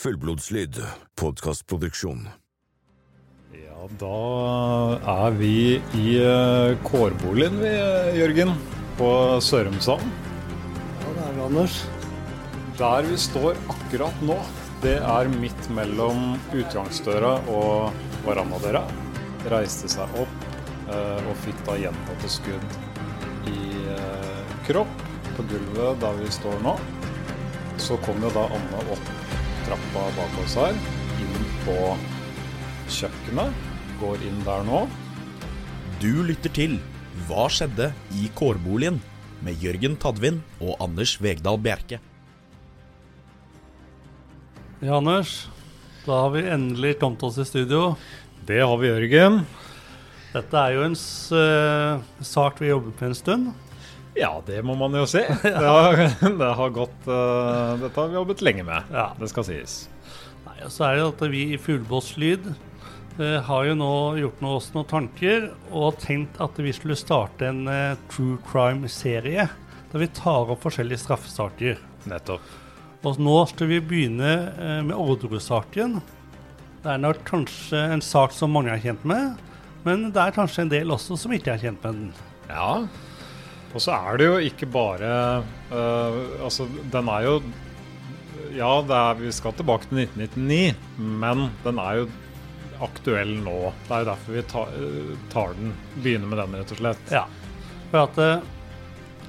[0.00, 0.78] Fullblodslyd,
[1.20, 2.22] podkastproduksjon.
[3.52, 4.20] Ja, da
[5.12, 8.54] er vi i eh, kårboligen vi, eh, Jørgen,
[8.96, 9.10] på
[9.44, 10.00] Sørumsand.
[11.02, 11.76] Ja, det er vi, Anders.
[12.80, 14.38] Der vi står akkurat nå,
[14.80, 17.92] det er midt mellom utgangsdøra og
[18.24, 18.86] verandadøra.
[19.52, 20.50] Reiste seg opp
[20.88, 22.78] eh, og fikk da gjentatte skudd
[23.52, 26.78] i eh, kropp på gulvet der vi står nå.
[27.76, 29.18] Så kom jo da Anne opp
[29.70, 30.74] trappa bak oss her,
[31.22, 31.76] inn på
[32.90, 33.68] kjøkkenet.
[34.00, 34.80] Går inn der nå.
[36.02, 36.80] Du lytter til
[37.28, 38.98] Hva skjedde i kårboligen?
[39.40, 41.96] med Jørgen Tadvin og Anders Vegdal Bjerke.
[44.84, 45.48] Ja, Anders.
[46.04, 47.94] Da har vi endelig kommet oss i studio.
[48.44, 49.42] Det har vi, Jørgen.
[50.34, 53.50] Dette er jo en eh, sak vi jobber med en stund.
[54.18, 55.22] Ja, det må man jo si.
[55.42, 58.90] Det har, det har gått uh, Dette har vi jobbet lenge med.
[58.94, 59.10] Ja.
[59.20, 59.76] Det skal sies.
[60.46, 64.56] Nei, og så er det at vi i Fuglebåtslyd uh, har jo nå gjort noe,
[64.58, 69.46] oss noen tanker og tenkt at vi skulle starte en uh, true crime-serie.
[69.90, 71.78] Der vi tar opp forskjellige straffesaker.
[72.10, 72.56] Nettopp.
[73.06, 76.00] Og nå skal vi begynne uh, med Orderud-saken.
[76.80, 79.36] Det er nok kanskje en sak som mange er kjent med,
[79.84, 82.12] men det er kanskje en del også som ikke er kjent med den.
[82.48, 82.72] Ja.
[83.70, 85.10] Og så er det jo ikke bare
[85.70, 87.34] uh, Altså, den er jo
[88.56, 92.08] Ja, er, vi skal tilbake til 1999, men den er jo
[92.82, 93.58] aktuell nå.
[93.86, 95.74] Det er jo derfor vi tar, eh, tar den.
[96.00, 97.12] Begynner med den, rett og slett.
[97.14, 97.26] Ja,
[97.92, 98.48] for at eh,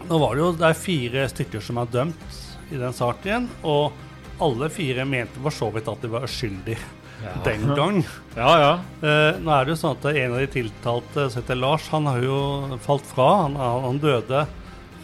[0.08, 2.40] nå var det jo det er fire stykker som er dømt
[2.72, 6.80] i den saken, og alle fire mente for så vidt at de var uskyldige
[7.22, 7.32] Ja.
[7.46, 8.00] den gang.
[8.36, 8.72] Ja, ja.
[9.06, 12.08] Eh, nå er det jo sånn at en av de tiltalte, som heter Lars, han
[12.10, 12.38] har jo
[12.82, 13.28] falt fra.
[13.44, 13.56] Han,
[13.86, 14.46] han døde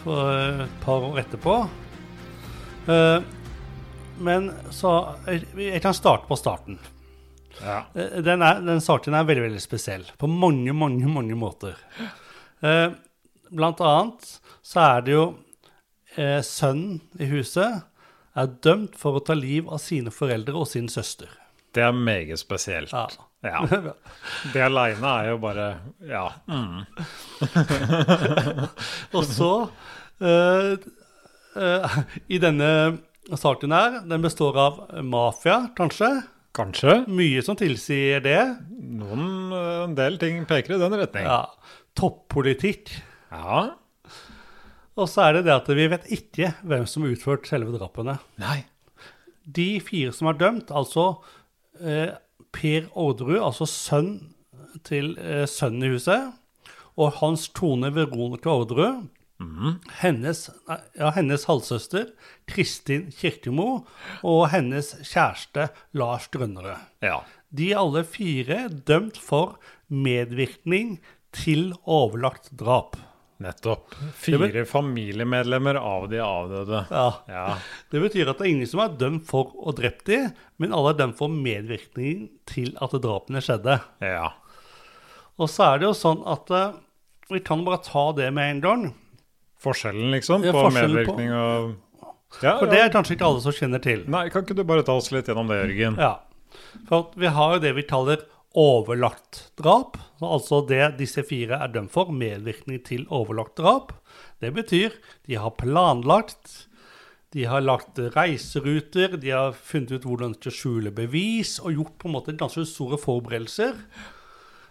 [0.02, 0.32] for
[0.64, 1.56] et par år etterpå.
[2.88, 3.18] Eh,
[4.18, 4.92] men så
[5.28, 6.78] jeg, jeg kan starte på starten.
[7.62, 7.84] ja.
[7.94, 11.76] Eh, Den, er, den saken er veldig veldig spesiell på mange, mange, mange måter.
[12.62, 12.88] Eh,
[13.54, 14.32] blant annet
[14.66, 15.26] så er det jo
[16.16, 17.84] eh, sønnen i huset
[18.38, 21.30] er dømt for å ta liv av sine foreldre og sin søster.
[21.78, 22.92] Det er meget spesielt.
[22.92, 23.06] Ja.
[23.46, 23.62] Ja.
[24.52, 25.66] Det aleine er jo bare
[26.02, 26.24] Ja.
[26.50, 26.80] Mm.
[29.16, 29.52] Og så
[30.18, 30.72] uh,
[31.54, 32.70] uh, I denne
[33.28, 36.08] saken her, den består av mafia, kanskje.
[36.56, 37.02] Kanskje.
[37.12, 38.40] Mye som tilsier det.
[38.72, 41.28] Noen, eh, en del ting peker i den retning.
[41.28, 41.44] Ja.
[41.98, 42.94] Toppolitikk.
[43.30, 43.68] ja.
[44.98, 48.16] Og så er det det at vi vet ikke hvem som har utført selve drapene.
[48.42, 48.64] Nei.
[49.46, 51.20] De fire som er dømt, altså
[52.52, 54.12] Per Orderud, altså sønn
[54.86, 56.32] til eh, sønnen i huset,
[56.98, 59.06] og hans Tone Veronica Orderud,
[60.00, 60.48] hennes,
[60.98, 62.08] ja, hennes halvsøster
[62.50, 63.84] Kristin Kirkemo
[64.26, 66.80] og hennes kjæreste Lars Grønnerød.
[67.06, 67.20] Ja.
[67.54, 70.98] De er alle fire dømt for medvirkning
[71.32, 72.98] til overlagt drap.
[73.38, 73.92] Nettopp.
[74.18, 76.80] Fire familiemedlemmer av de avdøde.
[76.90, 77.04] Ja.
[77.30, 77.44] Ja.
[77.92, 80.90] Det betyr at det er ingen som er dømt for å drepe dem, men alle
[80.94, 83.78] er dømt for medvirkning til at drapene skjedde.
[84.02, 84.32] ja.
[85.38, 86.72] Og så er det jo sånn at eh,
[87.30, 88.80] vi kan bare ta det med en gang.
[89.62, 91.76] Forskjellen, liksom, på forskjellen på- medvirkning og
[92.42, 94.02] ja, For det er kanskje ikke alle som kjenner til.
[94.10, 95.94] Nei, kan ikke du bare ta oss litt gjennom det, Jørgen?
[96.02, 96.16] Ja.
[96.90, 98.26] For vi har jo det vi kaller
[98.58, 99.96] overlagt drap.
[100.24, 103.92] Altså det disse fire er dømt for, medvirkning til overlagt drap.
[104.42, 104.96] Det betyr
[105.28, 106.66] de har planlagt,
[107.36, 111.98] de har lagt reiseruter, de har funnet ut hvordan de skal skjule bevis, og gjort
[112.00, 113.76] på en måte ganske store forberedelser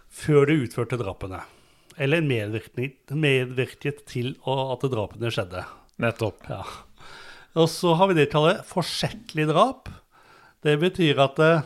[0.08, 1.40] før de utførte drapene.
[1.98, 5.64] Eller medvirket til at drapene skjedde.
[6.02, 6.44] Nettopp.
[6.50, 6.62] Ja.
[7.58, 9.88] Og så har vi det vi kaller forsettlig drap.
[10.62, 11.62] Det betyr at eh,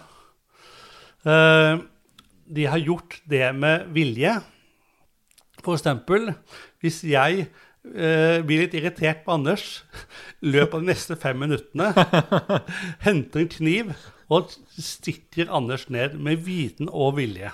[2.52, 4.36] de har gjort det med vilje.
[5.62, 6.32] For eksempel,
[6.82, 9.82] hvis jeg eh, blir litt irritert på Anders,
[10.42, 11.92] løper de neste fem minuttene,
[13.06, 13.92] henter en kniv
[14.32, 17.52] og stikker Anders ned med viten og vilje.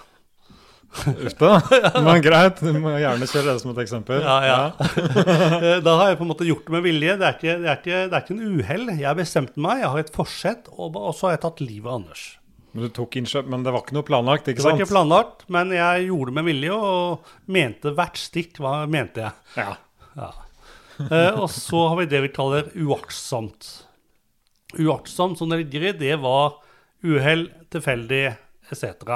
[0.89, 1.59] Uff da.
[2.01, 4.23] Men greit, du må gjerne kjøre det som et eksempel.
[4.25, 4.61] Ja, ja.
[5.85, 7.19] Da har jeg på en måte gjort det med vilje.
[7.21, 8.87] Det er ikke, det er ikke, det er ikke en uhell.
[8.95, 11.91] Jeg har bestemt meg, jeg har et forsett, og, og så har jeg tatt livet
[11.91, 12.25] av Anders.
[12.73, 14.77] Men, du tok innkjøp, men det var ikke noe planlagt, ikke sant?
[14.77, 18.75] Det var ikke planlagt, men jeg gjorde det med vilje og mente hvert stikk hva
[18.91, 19.33] mente jeg.
[19.57, 19.73] Ja.
[20.19, 20.31] Ja.
[20.99, 23.69] Eh, og så har vi det vi kaller uaktsomt.
[24.77, 26.59] Uaktsomt, som det ligger i, det var
[27.07, 28.25] uhell, tilfeldig
[28.69, 29.15] etc.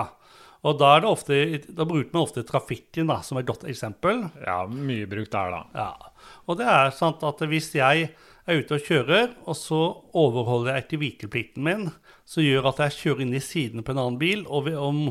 [0.62, 1.38] Og da, er det ofte,
[1.74, 4.28] da bruker man ofte trafikken da, som et godt eksempel.
[4.46, 5.62] ja, mye brukt der, da.
[5.74, 6.12] Ja.
[6.46, 8.12] Og det er sant at hvis jeg
[8.46, 9.80] er ute og kjører, og så
[10.18, 11.88] overholder jeg ikke vikeplikten min,
[12.28, 15.04] som gjør at jeg kjører inn i siden på en annen bil, og om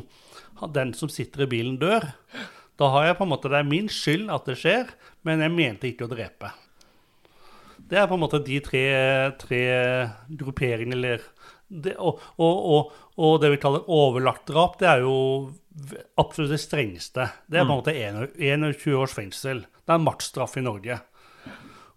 [0.74, 2.12] den som sitter i bilen, dør,
[2.80, 4.92] da har jeg på en måte, det er min skyld at det skjer,
[5.28, 6.52] men jeg mente ikke å drepe.
[7.92, 8.86] Det er på en måte de tre,
[9.42, 9.62] tre
[10.40, 11.26] grupperingene, eller
[11.72, 15.16] det, og, og, og, og det vi kaller overlagt drap, det er jo
[16.20, 17.28] absolutt det strengeste.
[17.48, 19.64] Det er på en måte 21 års fengsel.
[19.86, 21.00] Det er maksstraff i Norge.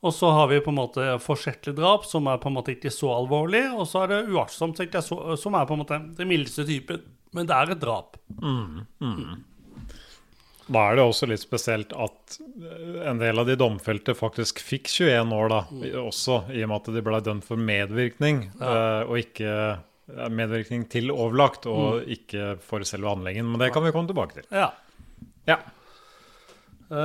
[0.04, 2.92] Og så har vi på en måte forsettlig drap, som er på en måte ikke
[2.92, 3.64] så alvorlig.
[3.72, 7.00] Og så er det uaktsomt, som er er på en måte det mildeste typen.
[7.34, 8.18] Men det er et drap.
[10.64, 14.88] Da er det også litt spesielt at eh, en del av de domfelte faktisk fikk
[14.88, 15.82] 21 år, da, mm.
[16.00, 20.86] også i og med at de ble dømt for medvirkning, eh, og ikke eh, medvirkning
[20.92, 23.50] til overlagt, og ikke for selve handlingen.
[23.50, 24.48] Men det kan vi komme tilbake til.
[24.56, 24.70] Ja.
[25.50, 25.60] Ja.
[26.88, 27.04] Se,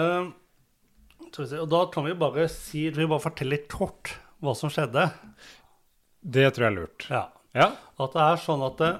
[1.37, 5.09] og da kan vi bare si, vi bare fortelle litt kort hva som skjedde.
[6.19, 7.05] Det tror jeg er lurt.
[7.11, 7.23] Ja.
[7.57, 7.71] Ja.
[7.99, 8.91] At det er sånn at det,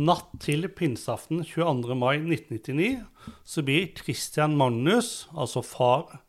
[0.00, 1.96] natt til pinseaften 22.
[1.98, 3.04] mai 1999
[3.44, 6.20] så blir Christian Magnus, altså far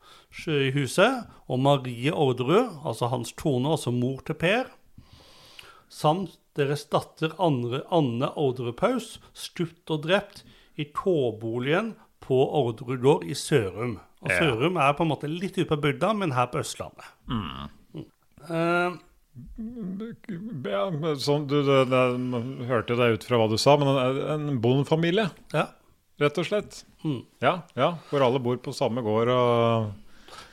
[0.48, 4.70] i huset, og Marie Orderud, altså hans kone, altså mor til Per,
[5.92, 10.44] samt deres datter Anne Orderud Paus, stupt og drept
[10.80, 11.94] i K-boligen
[12.32, 14.00] på Orderud gård i Sørum.
[14.24, 14.40] Og Ja.
[14.40, 17.08] Sørum er på en måte litt ute på bygda, men her på Østlandet.
[18.50, 19.00] Eh,
[20.68, 20.84] ja
[21.20, 22.04] sånn, du, det, det,
[22.70, 25.66] hørte det ut fra hva du sa, men en, en bondefamilie, ja.
[26.22, 26.84] rett og slett.
[27.04, 27.22] Mm.
[27.44, 29.92] Ja, ja, hvor alle bor på samme gård og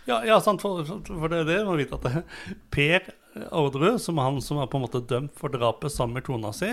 [0.09, 2.25] Ja, ja sant, for, for det er det man vet at det,
[2.75, 3.11] Per
[3.53, 6.55] Orderud, som er han som er på en måte dømt for drapet sammen med kona
[6.57, 6.71] si,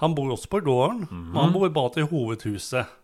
[0.00, 3.01] han bor også på gården, men han bor bare til hovedhuset.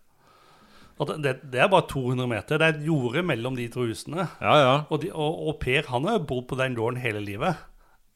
[0.99, 2.59] Det, det, er bare 200 meter.
[2.59, 4.25] Det er et jorde mellom de to husene.
[4.43, 7.61] Ja, ja, Og, de, og, og Per han har bodd på den gården hele livet.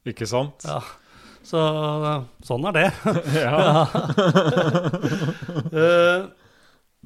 [0.08, 0.66] ikke sant?
[0.66, 0.80] Ja.
[1.46, 1.58] Så
[2.46, 2.88] sånn er det.
[3.46, 3.86] Ja.
[5.72, 6.24] Eh,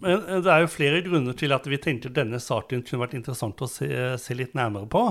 [0.03, 3.63] Men det er jo flere grunner til at vi tenkte denne saken kunne vært interessant
[3.65, 3.87] å se,
[4.21, 5.05] se litt nærmere på.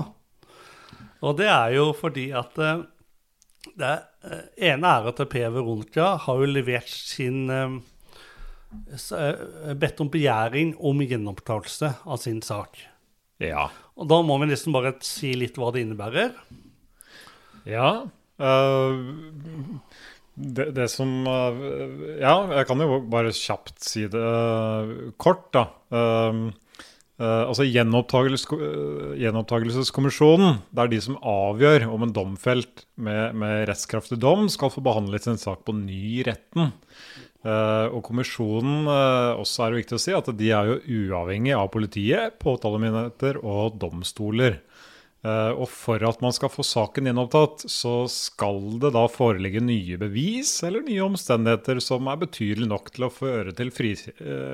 [1.26, 2.84] Og det er jo fordi at eh,
[3.80, 3.92] det
[4.28, 7.48] eh, ene er at Per Veronica har jo levert sin
[9.80, 12.78] Bedt om begjæring om gjenopptakelse av sin sak.
[13.42, 13.66] ja.
[13.96, 16.30] Og da må vi nesten bare si litt hva det innebærer.
[17.66, 18.04] Ja.
[18.36, 18.92] Uh,
[20.36, 21.56] det, det som uh,
[22.20, 25.72] Ja, jeg kan jo bare kjapt si det uh, kort, da.
[27.16, 34.68] Altså Gjenopptakelseskommisjonen, det er de som avgjør om en domfelt med, med rettskraftig dom skal
[34.74, 36.76] få behandlet sin sak på ny i retten.
[37.46, 40.78] Eh, og kommisjonen, eh, også er det viktig å si, at de er jo
[41.12, 44.58] uavhengig av politiet, påtalemyndigheter og domstoler.
[45.26, 49.98] Eh, og for at man skal få saken gjenopptatt, så skal det da foreligge nye
[50.00, 53.94] bevis eller nye omstendigheter som er betydelig nok til å føre til fri,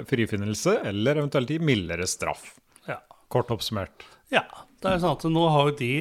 [0.09, 2.55] frifinnelse eller eventuelt gi mildere straff.
[2.89, 3.01] Ja.
[3.33, 4.05] Kort oppsummert.
[4.33, 4.45] Ja,
[4.81, 5.93] det er sånn at nå har jo de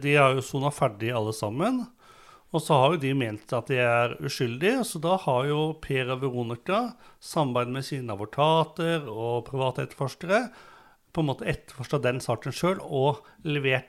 [0.00, 1.82] De har jo sona ferdig alle sammen.
[2.52, 6.12] Og så har jo de ment at de er uskyldige, så da har jo Per
[6.12, 6.82] og Veronica
[7.22, 10.42] samarbeid med sine advokater og private etterforskere
[11.12, 13.88] på en måte etterforska den saken sjøl og levert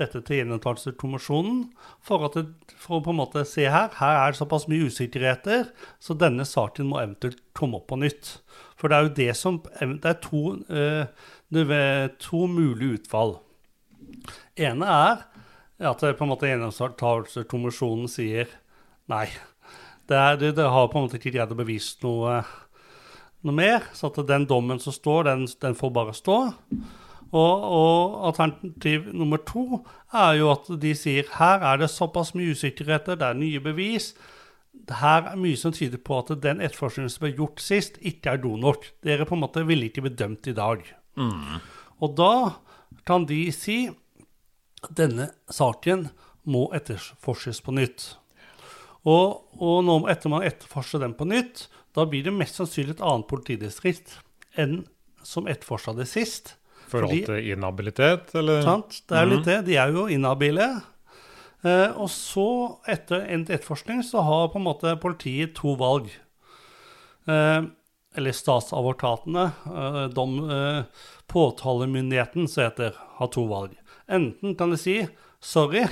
[0.00, 1.60] dette til Gjenopptakelseskommisjonen
[2.04, 2.24] for,
[2.80, 5.70] for å på en måte se her, her er det såpass mye usikkerheter,
[6.02, 8.38] så denne saken må eventuelt komme opp på nytt.
[8.80, 11.06] For det er jo det som Det er to, eh,
[11.54, 13.38] det to mulige utfall.
[14.56, 15.24] ene er
[15.82, 18.50] at det på en måte Gjenopptakelseskommisjonen sier
[19.10, 19.26] nei.
[20.06, 22.42] Det, er, det, det har på en måte ikke greid å bevise noe,
[23.42, 23.88] noe mer.
[23.96, 26.38] Så at den dommen som står, den, den får bare stå.
[27.34, 29.80] Og, og alternativ nummer to
[30.14, 34.12] er jo at de sier her er det såpass mye usikkerheter, det er nye bevis.
[34.90, 38.44] Her er mye som tyder på at den etterforskningen som ble gjort sist, ikke er
[38.44, 38.86] god nok.
[39.06, 40.84] Dere på en måte ville ikke bli dømt i dag.
[42.04, 42.34] Og da
[43.08, 43.88] kan de si
[44.90, 46.08] denne saken
[46.44, 48.14] må etterforskes på nytt.
[49.04, 53.04] Og, og nå etter man etterforsker den på nytt, da blir det mest sannsynlig et
[53.04, 54.18] annet politidistrikt
[54.60, 54.82] enn
[55.24, 56.56] som etterforska det sist.
[56.90, 58.62] Forhold Fordi- til inhabilitet, eller?
[58.62, 59.02] Sant?
[59.08, 59.60] Det er jo litt det.
[59.66, 60.82] De er jo inhabile.
[61.64, 66.10] Eh, og så, etter endt etterforskning, så har på en måte politiet to valg.
[67.26, 67.62] Eh,
[68.16, 70.84] eller statsadvokatene, eh, dom, eh,
[71.26, 73.72] påtalemyndigheten, som heter, har to valg.
[74.10, 74.98] Enten kan de si
[75.44, 75.84] sorry,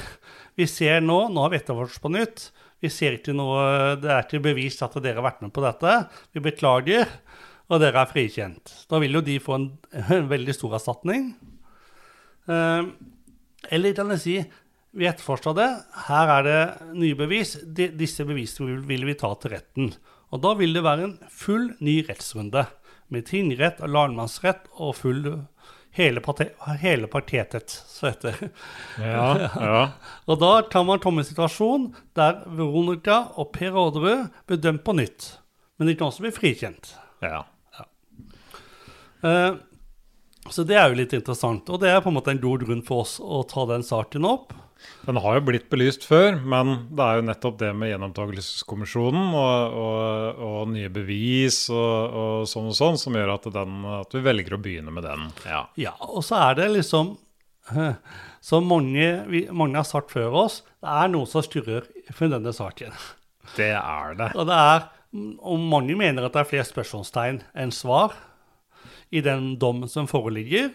[0.59, 2.51] vi ser nå, nå har vi etterforsket på nytt.
[2.83, 5.95] Vi ser ikke noe, Det er ikke bevist at dere har vært med på dette.
[6.35, 7.07] Vi beklager,
[7.71, 8.75] og dere er frikjent.
[8.91, 11.31] Da vil jo de få en, en veldig stor erstatning.
[12.51, 12.91] Eh,
[13.71, 14.37] eller kan jeg si
[14.93, 15.69] vi etterforska det.
[16.09, 16.63] Her er det
[16.99, 17.55] nye bevis.
[17.65, 19.93] De, disse bevisene vil, vil vi ta til retten.
[20.33, 22.67] Og da vil det være en full ny rettsrunde.
[23.13, 25.23] Med tingrett og lagmannsrett og full
[25.93, 26.23] hele,
[26.81, 28.51] hele partetet, så heter det.
[28.99, 29.27] Ja,
[29.61, 29.83] ja.
[30.29, 35.35] Og da kan man en situasjon der Veronica og Per Orderud blir dømt på nytt.
[35.79, 36.95] Men de kan også bli frikjent.
[37.77, 37.89] ja.
[39.23, 39.55] Eh,
[40.51, 41.69] så det er jo litt interessant.
[41.71, 44.27] Og det er på en måte en god grunn for oss å ta den saken
[44.27, 44.51] opp.
[45.07, 49.77] Den har jo blitt belyst før, men det er jo nettopp det med gjenopptakelseskommisjonen og,
[49.83, 54.23] og, og nye bevis og, og sånn og sånn som gjør at, den, at vi
[54.23, 55.27] velger å begynne med den.
[55.49, 55.65] Ja.
[55.81, 57.17] Ja, og så er det liksom
[58.43, 62.51] Som mange, vi, mange har sagt før oss, det er noe som styrer for denne
[62.55, 62.91] saken.
[63.59, 64.31] Det er det.
[64.39, 64.85] Og det er,
[65.45, 68.15] og mange mener at det er flere spørsmålstegn enn svar
[69.13, 70.71] i den dommen som foreligger.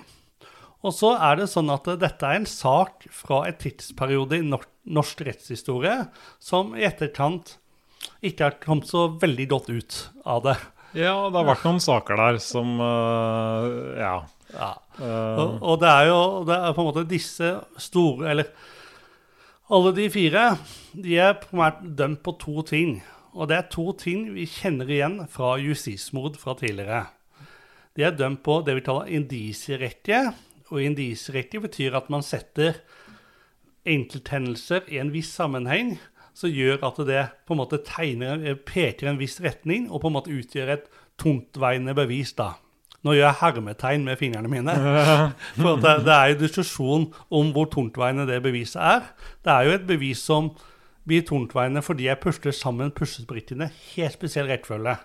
[0.87, 5.23] Og så er det sånn at dette er en sak fra et tidsperiode i norsk
[5.27, 6.05] rettshistorie
[6.39, 7.57] som i etterkant
[8.23, 10.55] ikke har kommet så veldig godt ut av det.
[10.95, 14.15] Ja, det har vært noen saker der som uh, Ja.
[14.55, 14.69] Ja.
[15.03, 17.49] øh, Og, og det er jo det er på en måte disse
[17.83, 18.47] store Eller
[19.67, 20.45] alle de fire
[20.95, 23.01] de er primært dømt på to ting.
[23.35, 27.03] Og det er to ting vi kjenner igjen fra justismord fra tidligere.
[27.97, 30.21] De er dømt på det vi kaller indisierekke.
[30.71, 32.81] Og indisierekke betyr at man setter
[33.87, 35.95] enkelthendelser i en viss sammenheng
[36.37, 40.17] som gjør at det på en måte tegner, peker en viss retning og på en
[40.19, 42.35] måte utgjør et tungtveiende bevis.
[42.37, 42.53] da.
[43.05, 44.73] Nå gjør jeg hermetegn med fingrene mine.
[45.61, 49.11] For det, det er jo diskusjon om hvor tungtveiende det beviset er.
[49.45, 50.51] Det er jo et bevis som
[51.07, 54.97] blir tungtveiende fordi jeg pusler sammen pussesprittene, helt spesiell rekkefølge.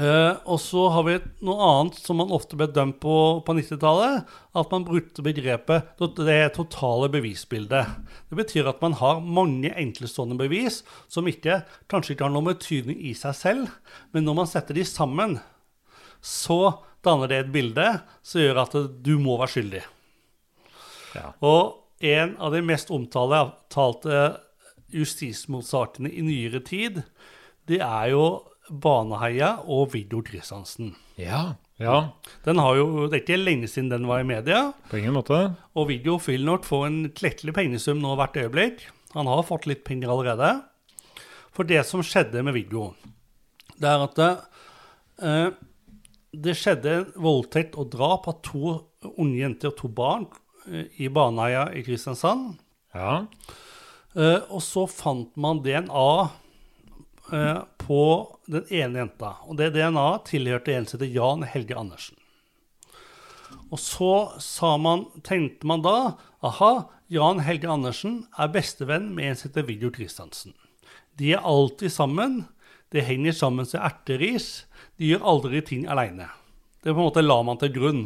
[0.00, 4.28] Eh, og så har vi noe annet som man ofte ble dømt på på 90-tallet.
[4.56, 7.98] At man brukte begrepet det totale bevisbildet.
[8.30, 10.80] Det betyr at man har mange enkeltstående bevis
[11.12, 11.60] som ikke,
[11.92, 13.74] kanskje ikke har noen betydning i seg selv,
[14.16, 15.38] men når man setter de sammen,
[16.22, 17.86] så danner det et bilde
[18.24, 19.84] som gjør at du må være skyldig.
[21.18, 21.32] ja.
[21.44, 24.22] Og en av de mest omtalte
[24.92, 27.02] justismotsakene i nyere tid,
[27.70, 28.24] det er jo
[28.70, 30.94] Baneheia og Viggo Kristiansen.
[31.18, 31.54] ja.
[31.82, 32.12] Ja,
[32.44, 35.56] Den har jo, Det er ikke lenge siden den var i media, på ingen måte.
[35.74, 38.84] og Viggo vil nok få en klekkelig pengesum nå hvert øyeblikk.
[39.14, 40.62] Han har fått litt penger allerede.
[41.52, 42.92] For det som skjedde med Viggo,
[43.80, 44.30] det er at det,
[45.22, 45.50] eh,
[46.32, 48.78] det skjedde voldtekt og drap av to
[49.18, 50.26] unge jenter og to barn
[50.70, 52.58] eh, i Baneheia i Kristiansand.
[52.94, 53.26] Ja.
[54.14, 56.30] Eh, og så fant man DNA
[57.32, 59.36] eh, på den ene jenta.
[59.48, 62.18] Og det DNA tilhørte en som heter Jan Helge Andersen.
[63.72, 65.96] Og så sa man, tenkte man da
[66.44, 66.72] aha,
[67.12, 70.54] Jan Helge Andersen er bestevenn med en som heter Viggo Kristiansen.
[71.20, 72.44] De er alltid sammen.
[72.92, 74.64] De henger sammen som erteris.
[74.96, 76.28] De gjør aldri ting aleine.
[76.82, 78.02] Det på en måte la man til grunn.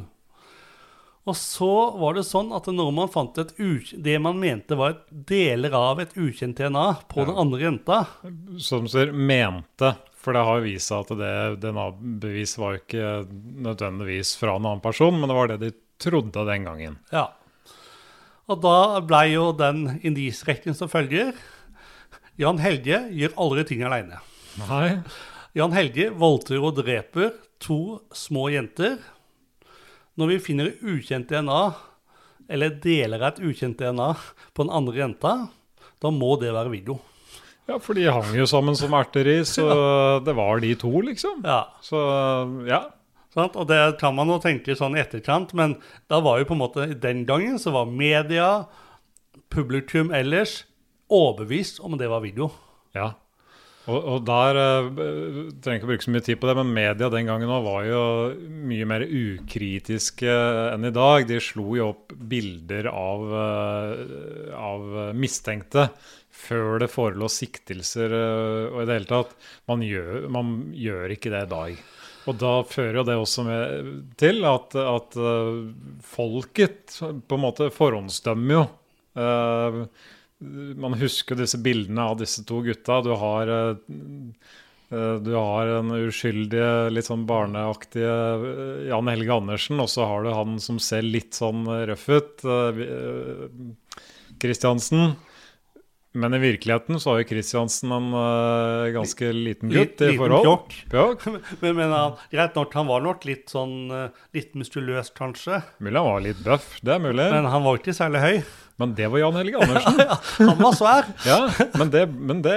[1.27, 3.55] Og så var det sånn at når man fant et
[3.99, 7.97] det man mente var et deler av et ukjent DNA på den andre jenta
[8.63, 9.97] Som sier, mente.
[10.27, 13.11] For det har jo vist seg at det DNA-bevis var jo ikke
[13.63, 15.69] nødvendigvis fra en annen person, men det var det de
[16.03, 16.97] trodde den gangen.
[17.15, 17.29] Ja.
[18.51, 21.31] Og da blei jo den indisrekken som følger
[22.43, 24.19] Jan Helge gjør aldri ting aleine.
[25.57, 27.31] Jan Helge voldtar og dreper
[27.63, 28.99] to små jenter.
[30.19, 31.63] Når vi finner ukjent DNA,
[32.51, 34.11] eller deler av et ukjent DNA,
[34.53, 35.37] på den andre jenta,
[36.03, 36.99] da må det være Viggo.
[37.67, 39.67] Ja, for de hang jo sammen som erteris, så
[40.27, 41.43] det var de to, liksom.
[41.47, 41.65] Ja.
[41.85, 41.99] Så
[42.69, 42.85] ja.
[43.37, 45.77] Sånn, Og det kan man jo tenke sånn i etterkant, men
[46.09, 48.65] da var jo på en måte den gangen så var media,
[49.53, 50.63] publikum ellers,
[51.13, 52.49] overbevist om det var video.
[52.97, 53.13] Ja.
[53.87, 54.87] Og, og der eh,
[55.63, 58.01] trenger ikke å bruke så mye tid på det, men media den gangen var jo
[58.67, 60.39] mye mer ukritiske
[60.73, 61.29] enn i dag.
[61.29, 65.91] De slo jo opp bilder av, eh, av mistenkte
[66.37, 69.37] før det forelå siktelser eh, og i det hele tatt.
[69.71, 71.85] Man gjør, man gjør ikke det i dag.
[72.27, 73.89] Og da fører jo det også med,
[74.19, 75.63] til at, at eh,
[76.03, 78.63] folket på en måte forhåndsdømmer jo.
[79.23, 79.81] Eh,
[80.83, 82.99] man husker disse bildene av disse to gutta.
[83.07, 83.79] Du har, eh,
[85.23, 90.59] du har en uskyldige, litt sånn barneaktige Jan Helge Andersen, og så har du han
[90.63, 92.45] som ser litt sånn røff ut,
[94.43, 95.09] Kristiansen.
[95.15, 95.26] eh.
[96.17, 100.47] Men i virkeligheten så har jo Kristiansen en uh, ganske liten gutt i Liten forhold.
[100.47, 100.77] pjokk.
[100.93, 101.27] Pjokk.
[101.63, 105.59] Men, men han, greit nok, han var nok litt sånn eh, litt muskuløs, kanskje.
[105.85, 107.27] Mulig han var litt bøff, det er mulig.
[107.33, 108.39] Men han var ikke særlig høy.
[108.81, 110.01] Men det var Jan Helge Andersen.
[110.43, 111.09] Han var svær.
[111.29, 111.39] Ja,
[111.81, 112.57] men det, men det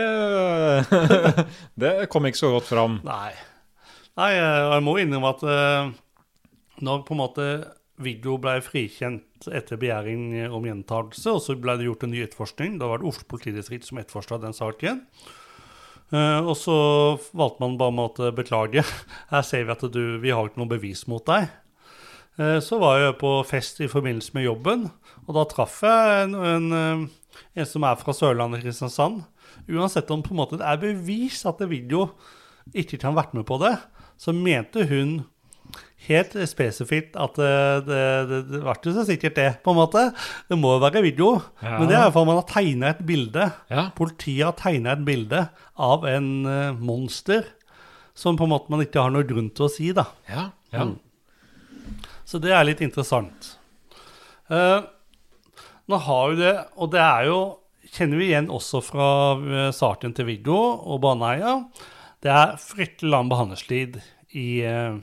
[1.80, 3.00] Det kom ikke så godt fram.
[3.08, 3.32] Nei.
[4.20, 5.92] Nei, eh, og jeg må innrømme at eh,
[6.84, 7.50] når på en måte
[8.04, 12.80] video ble frikjent etter begjæring om gjentakelse, og så ble det gjort en ny etterforskning,
[12.80, 15.04] da var det Oslo politidistrikt som etterforska den saken.
[16.10, 16.76] Eh, og så
[17.38, 18.84] valgte man bare med å beklage,
[19.34, 21.50] her ser vi at du, vi har ikke noe bevis mot deg.
[22.40, 24.88] Eh, så var jeg på fest i forbindelse med jobben,
[25.28, 29.22] og da traff jeg en, en, eh, en som er fra Sørlandet, Kristiansand.
[29.70, 32.14] Uansett om på en måte det er bevis at Viggo
[32.74, 33.76] ikke kan ha vært med på det,
[34.20, 35.20] så mente hun
[36.10, 37.54] helt spesifikt at det,
[37.88, 40.04] det, det, det var så sikkert det, på en måte.
[40.50, 41.32] Det må jo være video.
[41.62, 41.78] Ja.
[41.78, 43.50] Men det er iallfall man har tegna et bilde.
[43.72, 43.88] Ja.
[43.98, 45.46] Politiet har tegna et bilde
[45.80, 47.48] av en uh, monster
[48.18, 50.10] som på en måte man ikke har noe grunn til å si, da.
[50.28, 50.90] Ja, ja.
[50.90, 50.98] Mm.
[52.28, 53.54] Så det er litt interessant.
[54.52, 54.84] Uh,
[55.90, 57.40] nå har jo det, og det er jo
[57.90, 59.06] Kjenner vi igjen også fra
[59.40, 61.56] uh, saken til Viggo og Baneheia.
[62.22, 63.98] Det er fryktelig lang behandlingstid
[64.36, 64.98] i, eh,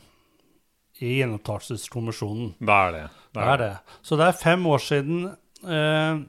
[1.05, 2.55] i gjenopptakelseskommisjonen.
[2.61, 3.05] Det er det.
[3.37, 3.73] Det er det.
[4.07, 5.27] Så det er fem år siden
[5.67, 6.23] eh,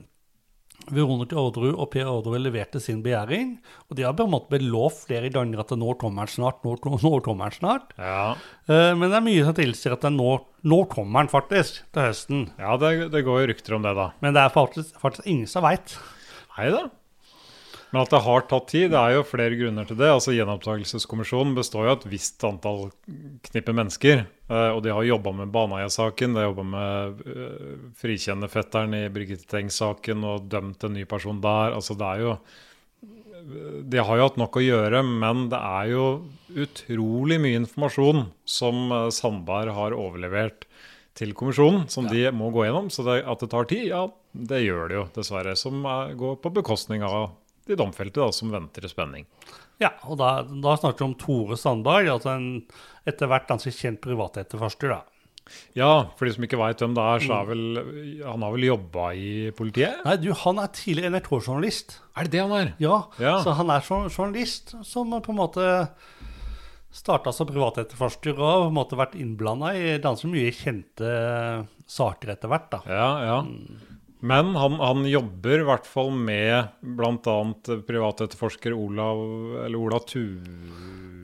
[0.93, 3.55] Veronica Orderud og Per Orderud leverte sin begjæring.
[3.89, 6.61] Og de har på en måte blitt lovt flere ganger at nå kommer den snart,
[6.63, 7.95] nå, nå kommer den snart.
[7.99, 8.35] Ja,
[8.67, 10.31] Eh, men det er mye som tilsier at nå,
[10.67, 12.41] nå kommer den faktisk til høsten.
[12.59, 14.09] ja det, det går jo rykter om det, da.
[14.19, 15.93] Men det er faktisk, faktisk ingen som veit.
[16.57, 16.81] Nei da.
[17.93, 20.09] Men at det har tatt tid, det er jo flere grunner til det.
[20.11, 22.89] Altså Gjenopptakelseskommisjonen består jo av et visst antall
[23.47, 24.25] knippe mennesker.
[24.51, 27.21] eh, Og de har jobba med Baneheia-saken, de har jobba med
[28.01, 31.77] frikjennende fetteren i Birgitte Tengs-saken og dømt en ny person der.
[31.79, 32.37] Altså det er jo
[33.87, 36.05] De har jo hatt nok å gjøre, men det er jo
[36.57, 40.65] utrolig mye informasjon som eh, Sandberg har overlevert
[41.17, 42.91] til kommisjonen, som de må gå gjennom.
[42.91, 44.03] Så det, at det tar tid, ja,
[44.35, 45.55] det gjør det jo, dessverre.
[45.57, 47.31] Som er, går på bekostning av
[47.67, 49.25] de domfelte, da, som venter i spenning.
[49.81, 52.47] Ja, og da, da snakker vi om Tore Sandberg, altså en
[53.07, 54.89] etter hvert ganske kjent privatetterforsker.
[54.95, 55.03] da.
[55.77, 57.61] Ja, for de som ikke veit hvem det er, så er vel
[58.25, 60.01] Han har vel jobba i politiet?
[60.03, 61.99] Nei, du, han er tidligere NRK-journalist.
[62.19, 62.73] Er det det han er?
[62.83, 63.37] Ja, Ja.
[63.45, 65.67] så han er journalist som på en måte
[66.97, 71.11] starta som privatetterforsker og har på en måte vært innblanda i ganske mye kjente
[71.87, 72.69] saker etter hvert.
[72.73, 72.79] da.
[72.89, 73.39] Ja, ja.
[74.27, 77.35] Men han, han jobber i hvert fall med bl.a.
[77.87, 79.21] privatetterforsker Olav
[79.65, 80.41] Eller Ola Ture.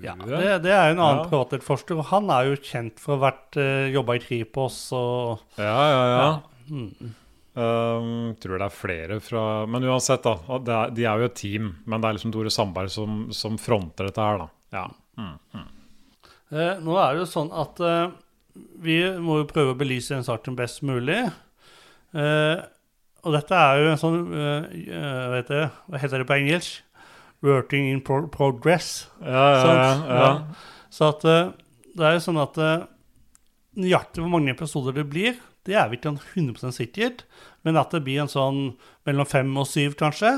[0.04, 1.28] Ja, det, det er jo en annen Ja.
[1.32, 5.60] privatetterforsker, og han er jo kjent for å ha vært uh, jobba i Kripos og
[5.60, 6.32] Ja, ja, ja.
[6.72, 7.14] Mm.
[7.54, 10.58] Um, tror det er flere fra Men uansett, da.
[10.58, 11.70] Er, de er jo et team.
[11.86, 14.50] Men det er liksom Tore Sandberg som, som fronter dette her, da.
[14.74, 14.86] Ja.
[15.22, 15.70] Mm.
[16.54, 18.08] Eh, nå er det jo sånn at uh,
[18.84, 21.22] vi må jo prøve å belyse den saken best mulig.
[22.14, 22.58] Eh,
[23.24, 25.60] og dette er jo en sånn eh, vet du,
[25.90, 26.82] Hva heter det på engelsk?
[27.44, 29.10] Working in pro progress.
[29.20, 30.28] Ja, ja, ja.
[30.94, 31.50] Så at eh,
[31.98, 32.86] det er jo sånn at eh,
[33.84, 35.36] nøyaktig hvor mange episoder det blir,
[35.68, 37.24] det er vi ikke 100% sikkert.
[37.64, 38.62] Men at det blir en sånn
[39.08, 40.32] mellom fem og syv, kanskje.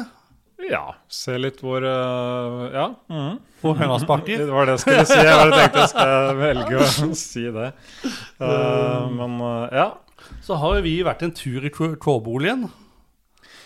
[0.70, 0.84] ja.
[1.10, 2.88] Se litt hvor uh, Ja.
[3.10, 3.40] mhm.
[3.82, 4.42] høna sparker.
[4.46, 5.18] Det var det jeg skulle si.
[5.26, 7.70] Jeg bare tenkte jeg skal velge å si det.
[8.42, 9.88] Uh, men uh, ja.
[10.46, 12.68] Så har jo vi vært en tur i Trådboligen.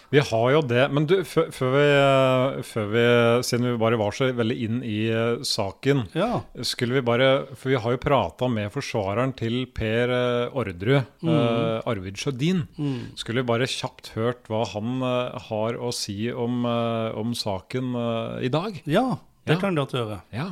[0.10, 0.88] Vi har jo det.
[0.90, 3.02] Men du, før, før, vi, uh, før vi
[3.46, 6.40] Siden vi bare var så veldig inn i uh, saken, Ja.
[6.66, 10.10] skulle vi bare For vi har jo prata med forsvareren til Per
[10.58, 11.30] Orderud, mm.
[11.30, 12.64] eh, Arvid Sjødin.
[12.80, 13.14] Mm.
[13.22, 17.94] Skulle vi bare kjapt hørt hva han eh, har å si om, eh, om saken
[18.42, 18.82] i dag?
[18.90, 19.06] ja,
[19.46, 19.62] det Ja.
[19.62, 20.22] kan du godt gjøre.
[20.34, 20.50] Ja.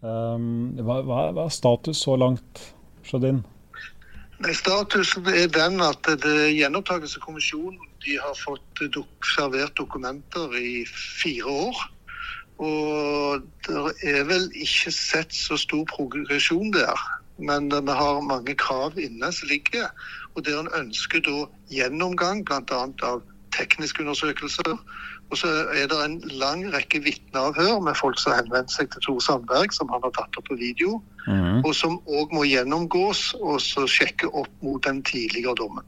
[0.00, 2.68] Um, hva, hva, hva er status så langt,
[3.02, 3.42] Sjødin?
[4.38, 11.54] Nei, Statusen er den at det Gjenopptakelseskommisjonen de har fått dok servert dokumenter i fire
[11.66, 11.80] år.
[12.62, 17.02] Og det er vel ikke sett så stor progresjon der.
[17.50, 19.90] Men vi har mange krav inne som ligger.
[20.36, 21.42] Og der en ønsker da
[21.74, 22.82] gjennomgang bl.a.
[23.10, 23.26] av
[23.58, 24.70] tekniske undersøkelser.
[25.34, 29.02] Og så er det en lang rekke vitneavhør med folk som har henvendt seg til
[29.02, 33.60] Tor Sandberg, som han har tatt opp på video og som òg må gjennomgås og
[33.60, 35.86] så sjekke opp mot den tidligere dommen.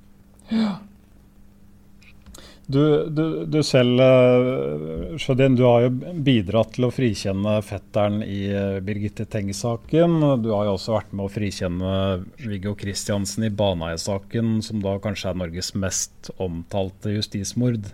[2.71, 8.45] Du, du, du selv, eh, Sjødin, du har jo bidratt til å frikjenne fetteren i
[8.47, 10.15] eh, Birgitte Tengs-saken.
[10.45, 11.95] Du har jo også vært med å frikjenne
[12.39, 17.91] Viggo Kristiansen i Baneheia-saken, som da kanskje er Norges mest omtalte justismord.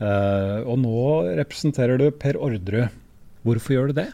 [0.00, 1.04] Eh, og nå
[1.42, 2.96] representerer du Per Orderud.
[3.44, 4.08] Hvorfor gjør du det?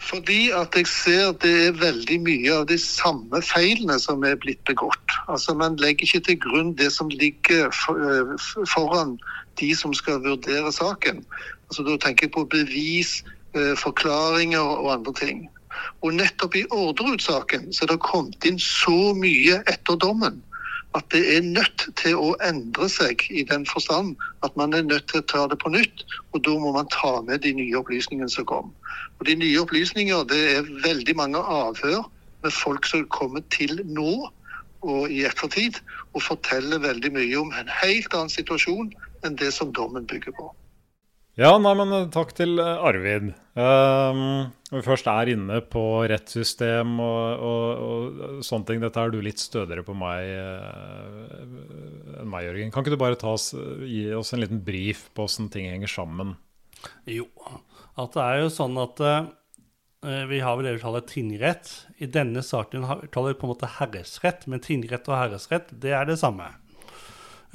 [0.00, 4.62] Fordi at jeg ser det er veldig mye av de samme feilene som er blitt
[4.68, 5.16] begått.
[5.28, 8.34] Altså Man legger ikke til grunn det som ligger eh,
[8.72, 9.18] foran
[9.60, 11.24] de som skal vurdere saken.
[11.68, 13.20] Altså Da tenker jeg på bevis,
[13.54, 15.48] eh, forklaringer og andre ting.
[16.02, 20.40] Og nettopp i Orderud-saken så er det kommet inn så mye etter dommen
[20.98, 25.06] at det er nødt til å endre seg i den forstand at man er nødt
[25.10, 26.02] til å ta det på nytt.
[26.34, 28.72] Og da må man ta med de nye opplysningene som kom.
[29.20, 32.02] Og De nye opplysninger det er veldig mange avhør
[32.42, 34.30] med folk som kommer til nå
[34.80, 35.78] og i ettertid
[36.16, 38.90] og forteller veldig mye om en helt annen situasjon
[39.26, 40.48] enn det som dommen bygger på.
[41.40, 43.30] Ja, nei, men eh, takk til eh, Arvid.
[43.56, 49.22] Um, vi først er inne på rettssystem og, og, og sånne ting, dette er du
[49.24, 52.74] litt stødigere på meg uh, enn meg, Jørgen.
[52.74, 53.54] Kan ikke du bare oss,
[53.88, 56.36] gi oss en liten brief på åssen ting henger sammen?
[57.08, 57.24] Jo,
[57.96, 59.32] at det er jo sånn at uh,
[60.28, 61.72] vi har vel det vi kaller tingrett.
[62.04, 66.04] I denne saken kaller vi på en måte herresrett, men tingrett og herresrett, det er
[66.12, 66.52] det samme.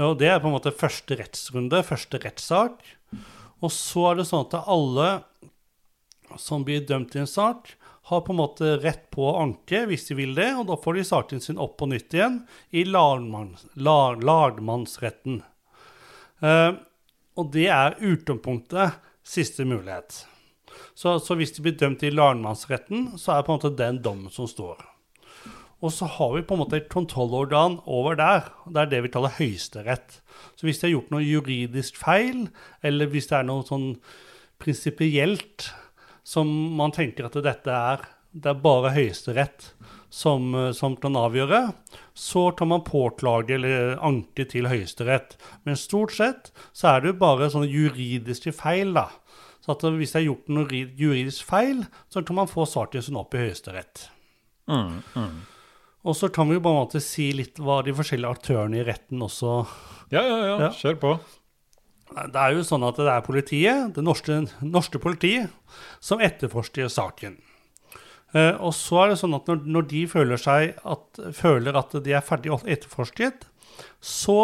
[0.01, 2.81] Og det er på en måte første rettsrunde, første rettssak.
[3.65, 5.09] Og så er det sånn at alle
[6.41, 7.73] som blir dømt i en sak,
[8.05, 10.97] har på en måte rett på å anke hvis de vil det, og da får
[10.97, 15.39] de saken sin opp på nytt igjen i lagmanns, lag, lagmannsretten.
[16.43, 16.77] Uh,
[17.39, 20.21] og det er utgangspunktet siste mulighet.
[20.93, 24.01] Så, så, hvis de blir dømt i lagmannsretten, så er det på en måte den
[24.05, 24.83] dommen som står.
[25.85, 28.47] Og så har vi på en måte et kontrollorgan over der.
[28.65, 30.19] Det er det vi kaller Høyesterett.
[30.57, 32.47] Så hvis de har gjort noe juridisk feil,
[32.81, 33.91] eller hvis det er noe sånn
[34.61, 35.69] prinsipielt
[36.25, 39.69] som man tenker at dette er det er bare Høyesterett
[40.11, 41.61] som, som, kan avgjøre,
[42.15, 45.37] så kan man påklage eller anke til Høyesterett.
[45.63, 49.07] Men stort sett så er det jo bare sånne juridiske feil, da.
[49.63, 53.33] Så hvis det er gjort noe juridisk feil, så kan man få saken sin opp
[53.35, 54.09] i Høyesterett.
[54.67, 55.39] Mm, mm.
[56.05, 58.85] Og så kan vi jo på en måte si litt hva de forskjellige aktørene i
[58.85, 59.57] retten også
[60.13, 60.55] Ja, ja, ja.
[60.67, 60.69] ja.
[60.77, 61.15] Kjør på.
[62.15, 65.49] Det er jo sånn at det er politiet, det norske, norske politiet,
[66.03, 67.39] som etterforsker saken.
[68.35, 72.13] Eh, og så er det sånn at når, når de føler, at, føler, at, de
[72.13, 73.47] er ferdig etterforsket,
[74.03, 74.39] så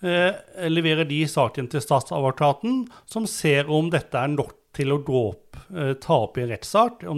[0.00, 0.32] eh,
[0.70, 5.49] leverer de saken til statsadvokaten, som ser om dette er nok til å gå opp,
[5.74, 6.46] eh, ta opp i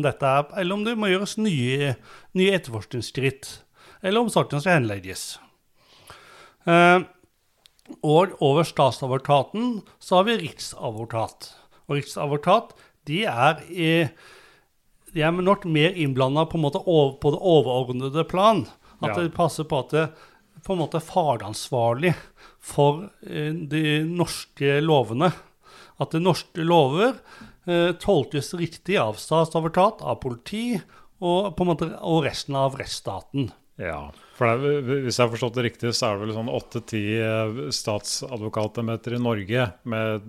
[0.05, 1.95] dette er, eller om det må gjøres nye,
[2.39, 3.51] nye etterforskningsskritt,
[4.03, 5.27] eller om saken skal henlegges.
[6.69, 7.01] Eh,
[8.01, 11.51] og over statsadvokaten så har vi riksadvokat.
[11.89, 12.77] Og riksadvokat
[13.11, 13.93] de er, i,
[15.13, 18.67] de er nok mer innblanda på, på, det overordnede plan.
[19.03, 19.25] At ja.
[19.25, 20.07] det passer på at det
[20.63, 22.13] på en måte fagansvarlig
[22.63, 25.33] for eh, de norske lovene.
[25.99, 27.17] At de norske lover
[28.03, 30.81] tolkes riktig av statsadvokat, av politi
[31.23, 33.53] og, måte, og resten av rettsstaten.
[33.81, 37.01] Ja, for det, Hvis jeg har forstått det riktig, så er det vel sånn åtte-ti
[37.17, 39.65] eh, statsadvokatembeter i Norge.
[39.89, 40.27] Med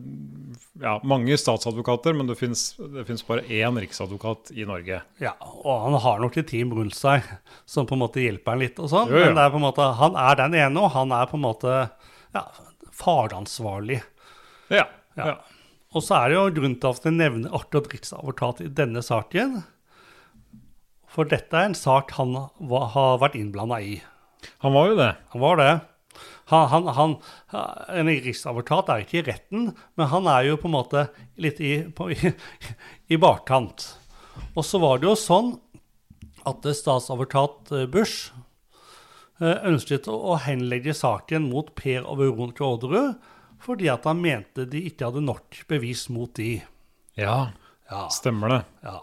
[0.82, 5.02] ja, mange statsadvokater, men det fins bare én riksadvokat i Norge.
[5.24, 7.28] Ja, og han har nok et team rundt seg
[7.70, 8.80] som på en måte hjelper han litt.
[8.80, 11.76] og sånn, Men er måte, han er den ene, og han er på en måte
[12.34, 12.48] ja,
[12.96, 14.00] fagansvarlig.
[14.72, 14.88] Ja,
[15.20, 15.36] ja.
[15.94, 19.62] Og så er det jo grunn til at jeg nevner akkurat riksadvokat i denne saken.
[21.14, 24.00] For dette er en sak han har vært innblanda i.
[24.66, 25.12] Han var jo det.
[25.36, 25.74] Han var det.
[26.52, 27.14] Han, han, han,
[27.94, 31.06] en riksadvokat er ikke i retten, men han er jo på en måte
[31.42, 32.34] litt i, på, i,
[33.14, 33.86] i bakkant.
[34.58, 35.54] Og så var det jo sånn
[36.50, 38.34] at statsadvokat eh, Bush
[39.40, 43.16] eh, ønsket å henlegge saken mot Per og Veronica Orderud
[43.64, 46.58] fordi at han mente de ikke hadde nok bevis mot de.
[47.20, 47.54] Ja,
[47.90, 48.06] ja.
[48.12, 48.62] stemmer det.
[48.84, 49.00] Ja.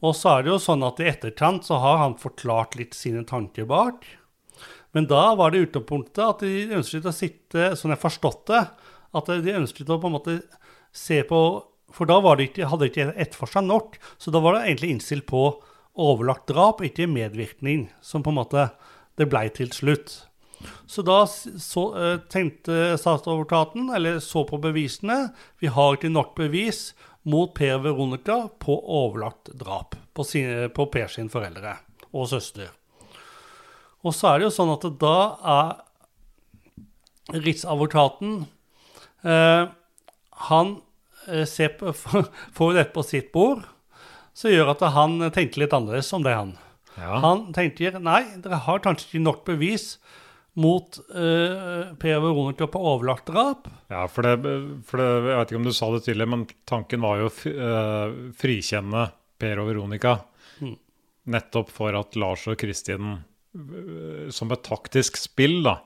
[0.00, 3.24] Og så er det jo sånn at i etterkant så har han forklart litt sine
[3.28, 4.06] tanker bak.
[4.96, 8.62] Men da var det utgangspunktet at de ønsket å sitte, sånn jeg forstått det,
[9.18, 10.38] at de ønsket å på en måte
[10.94, 11.40] se på
[11.90, 15.24] For da det ikke, hadde de ikke etterforska nok, så da var det egentlig innstilt
[15.26, 15.40] på
[15.98, 18.68] overlagt drap, ikke medvirkning, som på en måte
[19.18, 20.29] det blei til slutt.
[20.90, 25.30] Så da så, uh, tenkte statsadvokaten, eller så på bevisene,
[25.62, 26.90] vi har ikke nok bevis,
[27.22, 31.76] mot Per Veronica på overlagt drap på, sine, på Per sine foreldre
[32.10, 32.70] og søster.
[34.00, 35.16] Og så er det jo sånn at da
[35.54, 35.70] er
[37.30, 38.40] Riksadvokaten
[39.22, 39.66] eh,
[40.48, 40.72] Han
[41.28, 41.92] eh, ser på,
[42.56, 43.66] får dette på sitt bord,
[44.34, 46.56] så gjør at han tenker litt annerledes om det, han.
[46.96, 47.20] Ja.
[47.22, 49.92] Han tenker nei, dere har kanskje ikke nok bevis
[50.54, 53.68] mot uh, Per Veronica på overlagt drap.
[53.88, 54.54] Ja, for det,
[54.86, 57.52] for det, Jeg vet ikke om du sa det tidligere, men tanken var jo å
[57.54, 59.06] uh, frikjenne
[59.40, 60.16] Per og Veronica.
[60.60, 60.74] Mm.
[61.36, 63.14] Nettopp for at Lars og Kristin,
[63.56, 65.76] øh, som et taktisk spill, da,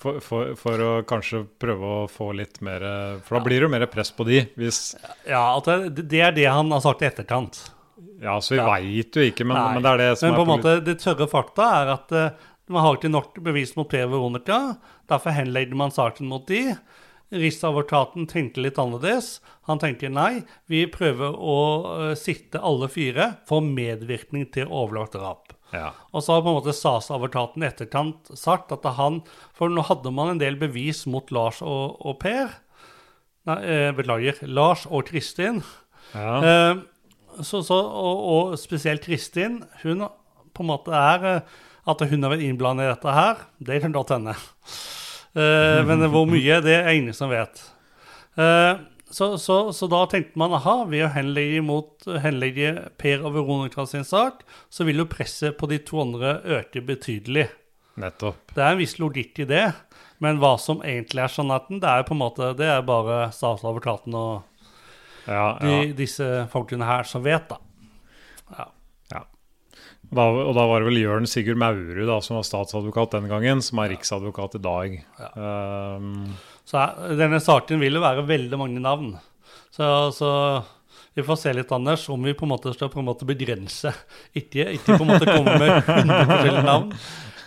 [0.00, 2.82] for, for, for å kanskje prøve å få litt mer
[3.24, 4.80] For da blir det jo mer press på de, hvis
[5.24, 7.62] Ja, det, det er det han har sagt i etterkant.
[8.20, 8.66] Ja, så vi Ja.
[8.68, 10.98] veit jo ikke, men, men det er det som Men på en er måte, det
[11.00, 12.12] tørre fakta er at
[12.72, 14.76] man har ikke nok bevis mot Per Veronica,
[15.06, 16.76] Derfor henlegger man saken mot de.
[17.34, 19.40] Riksadvokaten tenkte litt annerledes.
[19.66, 21.58] Han tenker nei, vi prøver å
[21.92, 25.54] eh, sikte alle fire for medvirkning til overlagt drap.
[25.72, 25.90] Ja.
[26.14, 29.16] Og så har på en måte SAS-advokaten i etterkant sagt at han
[29.58, 32.54] For nå hadde man en del bevis mot Lars og, og Per.
[33.50, 34.42] Nei, eh, beklager.
[34.46, 35.62] Lars og Kristin.
[36.14, 36.36] ja.
[36.42, 36.84] Eh,
[37.36, 39.58] så, så, og, og spesielt Kristin.
[39.82, 40.06] Hun
[40.56, 43.94] på en måte er eh, At hun har vært innblandet i dette her, det kan
[43.94, 44.34] godt hende.
[45.36, 47.60] Uh, men hvor mye, det er ingen som vet.
[48.34, 53.36] Uh, så, så, så da tenkte man aha, ved å henlegge, mot, henlegge Per og
[53.36, 57.46] Veronica sin sak, så vil jo presset på de to andre øke betydelig.
[57.96, 58.50] Nettopp.
[58.52, 59.68] Det er en viss logikk i det,
[60.24, 63.30] men hva som egentlig er sannheten, det er jo på en måte, det er bare
[63.32, 64.52] statsadvokaten og
[65.26, 67.58] Ja, de, disse folkene her som vet, da.
[70.14, 73.80] Da, og da var det vel Jørn Sigurd Maurud som var statsadvokat den gangen, som
[73.82, 74.94] er riksadvokat i dag.
[75.18, 75.30] Ja.
[75.98, 79.16] Um, Så her, denne saken vil jo være veldig mange navn.
[79.74, 80.30] Så, så
[81.16, 83.92] vi får se litt, Anders, om vi på en måte skal på en måte begrense.
[84.36, 86.90] Ikke, ikke på en måte komme med 100 forskjellige navn.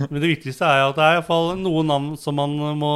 [0.10, 2.93] Men det viktigste er at det er i hvert fall noen navn som man må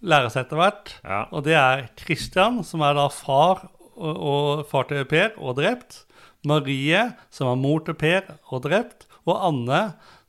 [0.00, 0.94] lære seg etter hvert.
[1.04, 1.24] ja.
[1.30, 3.66] Og det er Christian, som er da far
[4.00, 6.04] og, og far til Per og drept.
[6.46, 9.06] Marie, som var mor til Per og drept.
[9.28, 9.80] Og Anne,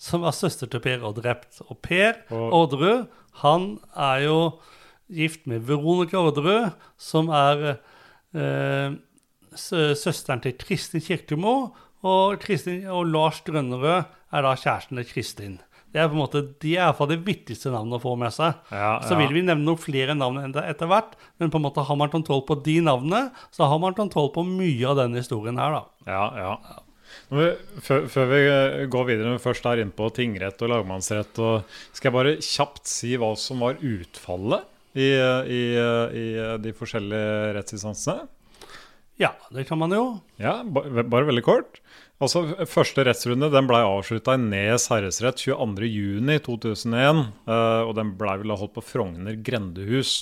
[0.02, 1.62] som var søster til Per og drept.
[1.68, 3.08] Og Per Orderud,
[3.44, 4.38] han er jo
[5.12, 7.78] gift med Veronica Orderud, som er
[8.36, 8.98] eh,
[9.56, 11.72] søsteren til Kristin Kirkemo.
[12.02, 15.60] Og, Kristin, og Lars Grønnerød er da kjæresten til Kristin.
[15.92, 18.54] Det er på en måte, de er iallfall det viktigste navnet å få med seg.
[18.72, 21.98] Ja, Så vil vi nevne noen flere navn etter hvert, men på en måte har
[22.00, 25.76] man kontroll på de navnene, så har man kontroll på mye av denne historien her,
[25.76, 25.84] da.
[26.08, 26.54] Ja, ja.
[27.28, 30.70] Vi- før, før vi eh, går videre, når vi først er inne på tingrett og
[30.72, 34.64] lagmannsrett, og skal jeg bare kjapt si hva som var utfallet
[34.96, 38.30] i, i, i eh, de forskjellige rettsinstansene?
[39.20, 40.06] Ja, det kan man jo.
[40.42, 41.82] Ja, Bare, bare veldig kort.
[42.22, 47.24] Altså, Første rettsrunde den ble avslutta i Nes herresrett 22.6.2001.
[47.50, 50.20] Uh, og den ble vel holdt på Frogner grendehus.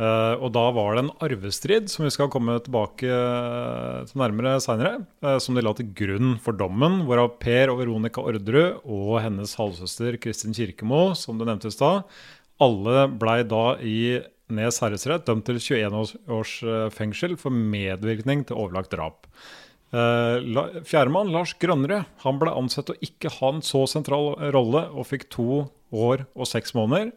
[0.00, 4.56] Eh, og da var det en arvestrid, som vi skal komme tilbake eh, til nærmere
[4.64, 5.02] seinere,
[5.42, 10.16] som de la til grunn for dommen, hvorav Per og Veronica Orderud og hennes halvsøster
[10.22, 12.08] Kristin Kirkemo, som det nevnte i stad,
[12.62, 13.98] alle blei da i
[14.52, 19.28] Nes herresrett dømt til 21 års, eh, fengsel for medvirkning til overlagt drap.
[19.92, 25.08] Uh, Fjerdemann, Lars Grønnerød, han ble ansett å ikke ha en så sentral rolle og
[25.10, 27.12] fikk to år og seks måneder,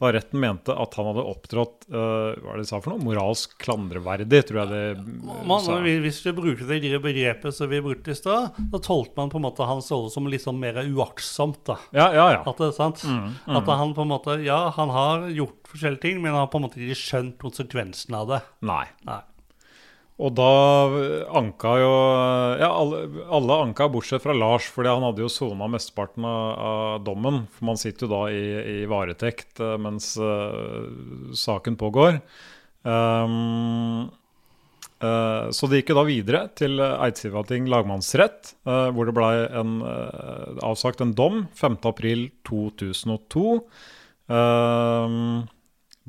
[0.00, 3.02] da retten mente at han hadde opptrådt uh, hva er det de sa for noe?
[3.04, 5.76] moralsk klandreverdig, tror jeg det ja, Man, sa.
[5.84, 9.44] hvis vi bruker det begrepet som vi brukte i stad, da tolket man på en
[9.44, 11.60] måte hans rolle som litt sånn mer uaktsomt.
[11.68, 11.76] da.
[11.92, 12.40] Ja, ja, ja.
[12.46, 13.04] At det er sant?
[13.04, 16.62] At han på en måte, ja, han har gjort forskjellige ting, men han har på
[16.62, 18.40] en måte ikke skjønt konsekvensen av det.
[18.70, 18.86] Nei.
[19.04, 19.20] Nei.
[20.20, 20.52] Og da
[21.38, 21.92] anka jo
[22.60, 23.02] Ja, alle,
[23.32, 27.46] alle anka bortsett fra Lars, fordi han hadde jo sona mesteparten av, av dommen.
[27.56, 28.44] For man sitter jo da i,
[28.82, 30.84] i varetekt eh, mens uh,
[31.36, 32.20] saken pågår.
[32.82, 34.08] Um,
[35.04, 39.30] uh, så det gikk jo da videre til Eidsivating lagmannsrett, uh, hvor det ble
[39.60, 43.46] en, eh, avsagt en dom 5.4.2002.
[44.30, 45.48] Um,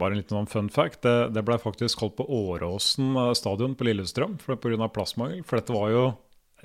[0.02, 1.04] bare en liten sånn fun fact.
[1.06, 4.92] Det, det ble faktisk holdt på Åråsen eh, stadion på Lillestrøm pga.
[4.94, 5.46] plassmangel.
[5.48, 6.06] For dette var jo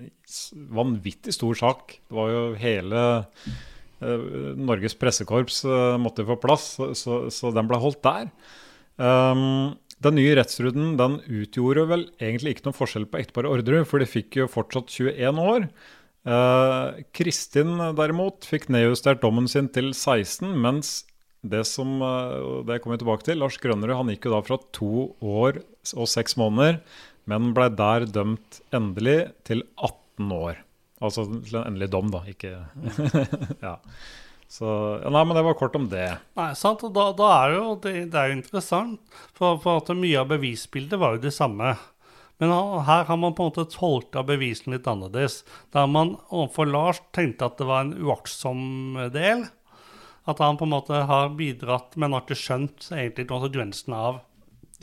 [0.01, 0.11] en
[0.77, 1.99] vanvittig stor sak.
[2.09, 3.03] Det var jo hele
[4.03, 8.31] eh, Norges pressekorps eh, måtte få plass, så, så, den ble holdt der.
[8.96, 14.01] Um, den nye rettsruden den utgjorde vel egentlig ikke noen forskjell på ekteparet Orderud, for
[14.01, 15.68] de fikk jo fortsatt 21 år.
[16.27, 20.99] Eh, Kristin derimot fikk nedjustert dommen sin til 16, mens
[21.52, 24.61] det som eh, det kommer vi tilbake til, Lars Grønnerud han gikk jo da fra
[24.76, 25.62] to år
[25.94, 26.80] og seks måneder,
[27.30, 30.62] men ble der dømt endelig til 18 år.
[31.04, 32.54] Altså til en endelig dom, da, ikke
[33.66, 33.76] Ja.
[34.46, 34.68] Så
[35.02, 36.06] Nei, men det var kort om det.
[36.38, 39.90] Nei, sant, og da, da er jo det, det er jo interessant, for, for at
[39.98, 41.74] mye av bevisbildet var jo det samme.
[42.38, 42.52] Men
[42.85, 45.40] her har man på en måte tolka bevisene litt annerledes.
[45.72, 49.46] Der man overfor Lars tenkte at det var en uaktsom del.
[50.27, 54.21] At han på en måte har bidratt, men har ikke skjønt egentlig konsekvensen av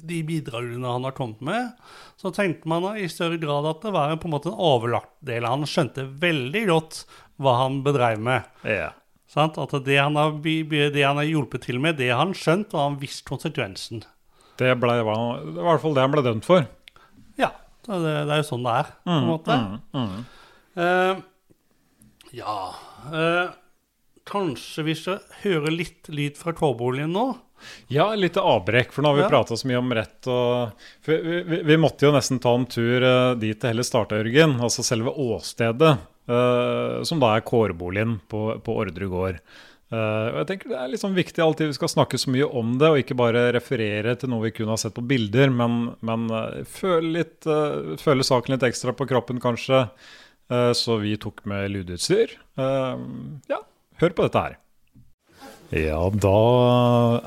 [0.01, 1.73] de bidragene han har kommet med,
[2.17, 5.45] så tenkte man i større grad at det var på en måte en overlagt del.
[5.45, 7.03] Han skjønte veldig godt
[7.43, 8.47] hva han bedreiv med.
[8.67, 8.91] Ja.
[9.29, 9.57] Sant?
[9.61, 12.83] At det han, har, det han har hjulpet til med, det har han skjønt, og
[12.83, 14.03] han visste konsekvensen.
[14.61, 16.67] Det, ble, det var i hvert fall det han ble dømt for.
[17.41, 17.49] Ja,
[17.87, 19.59] det, det er jo sånn det er, på en måte.
[20.73, 21.23] Eh,
[22.33, 22.53] ja
[23.13, 23.49] eh,
[24.29, 27.25] Kanskje vi skal høre litt lyd fra kårboligen nå?
[27.91, 29.29] Ja, litt avbrekk, for nå har vi Ja.
[29.31, 30.71] prata så mye om rett og
[31.05, 34.57] vi, vi, vi måtte jo nesten ta en tur eh, dit det hele starta, Jørgen.
[34.63, 35.93] Altså selve åstedet,
[36.27, 39.39] uh, som da er kårboligen på, på Ordre gård.
[39.93, 42.77] Uh, og jeg tenker Det er liksom viktig alltid vi skal snakke så mye om
[42.81, 46.27] det, og ikke bare referere til noe vi kun har sett på bilder, men, men
[46.67, 47.47] føle, litt,
[48.01, 49.85] føle saken litt ekstra på kroppen, kanskje.
[50.75, 52.33] Så vi tok med lydutstyr.
[52.57, 53.61] Ja,
[54.01, 54.59] hør på dette her.
[55.73, 56.39] Ja, da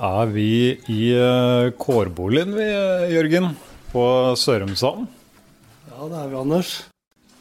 [0.07, 0.51] er vi
[0.93, 3.57] i eh, kårboligen, vi, eh, Jørgen.
[3.91, 5.09] På Sørumsand.
[5.89, 6.71] Ja, det er vi, Anders.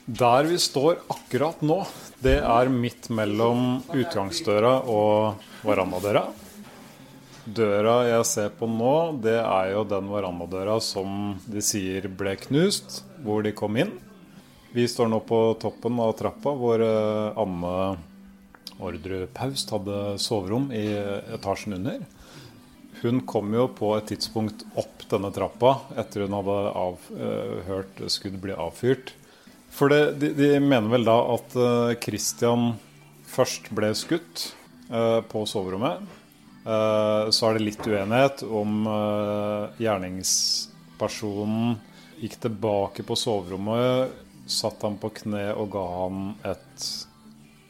[0.06, 1.80] Der vi står akkurat nå,
[2.22, 6.24] det er midt mellom utgangsdøra og verandadøra.
[7.46, 13.04] Døra jeg ser på nå, det er jo den verandadøra som de sier ble knust,
[13.22, 13.94] hvor de kom inn.
[14.74, 17.76] Vi står nå på toppen av trappa hvor eh, Anne
[18.84, 20.86] Ordre Paust hadde soverom i
[21.36, 22.04] etasjen under.
[23.02, 28.02] Hun kom jo på et tidspunkt opp denne trappa etter hun hadde av, eh, hørt
[28.12, 29.14] skudd bli avfyrt.
[29.76, 32.76] For det, de, de mener vel da at eh, Christian
[33.30, 34.56] først ble skutt
[34.90, 36.02] eh, på soverommet.
[36.66, 41.76] Eh, så er det litt uenighet om eh, gjerningspersonen
[42.24, 44.16] gikk tilbake på soverommet,
[44.50, 46.90] satt ham på kne og ga ham et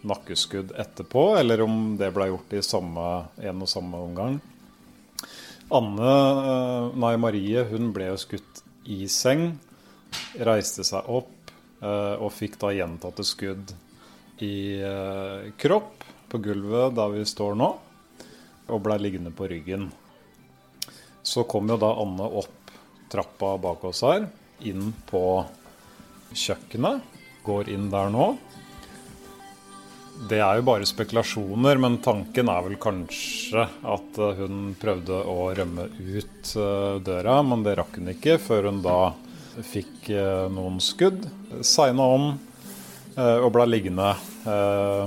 [0.06, 3.06] nakkeskudd etterpå, eller om det ble gjort i samme,
[3.41, 4.38] en og samme omgang.
[5.74, 6.12] Anne,
[6.52, 9.56] eh, nei Marie, hun ble jo skutt i seng,
[10.38, 13.74] reiste seg opp eh, og fikk da gjentatte skudd
[14.46, 17.72] i eh, kropp på gulvet der vi står nå,
[18.70, 19.89] og ble liggende på ryggen.
[21.26, 22.74] Så kom jo da Anne opp
[23.10, 24.28] trappa bak oss her,
[24.65, 25.24] inn på
[26.36, 27.02] kjøkkenet.
[27.46, 28.34] Går inn der nå.
[30.15, 35.49] Det er jo bare spekulasjoner, men tanken er vel kanskje at eh, hun prøvde å
[35.58, 39.12] rømme ut eh, døra, men det rakk hun ikke før hun da
[39.60, 41.28] fikk eh, noen skudd.
[41.63, 42.34] Segna om
[43.15, 44.10] og ble liggende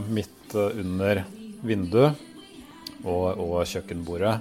[0.09, 1.19] midt under
[1.61, 2.17] vinduet
[3.05, 4.33] og, og kjøkkenbordet.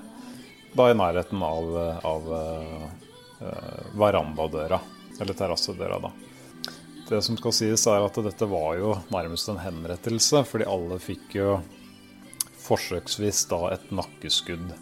[0.72, 1.76] Da i nærheten av,
[2.08, 2.30] av
[4.00, 4.80] verandadøra,
[5.20, 6.27] eller terrassedøra, da.
[7.08, 11.38] Det som skal sies, er at dette var jo nærmest en henrettelse, fordi alle fikk
[11.38, 11.54] jo
[12.66, 14.74] forsøksvis da et nakkeskudd.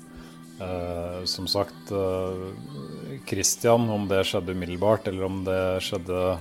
[0.55, 6.39] Eh, som sagt, eh, Christian, om det skjedde umiddelbart, eller om det skjedde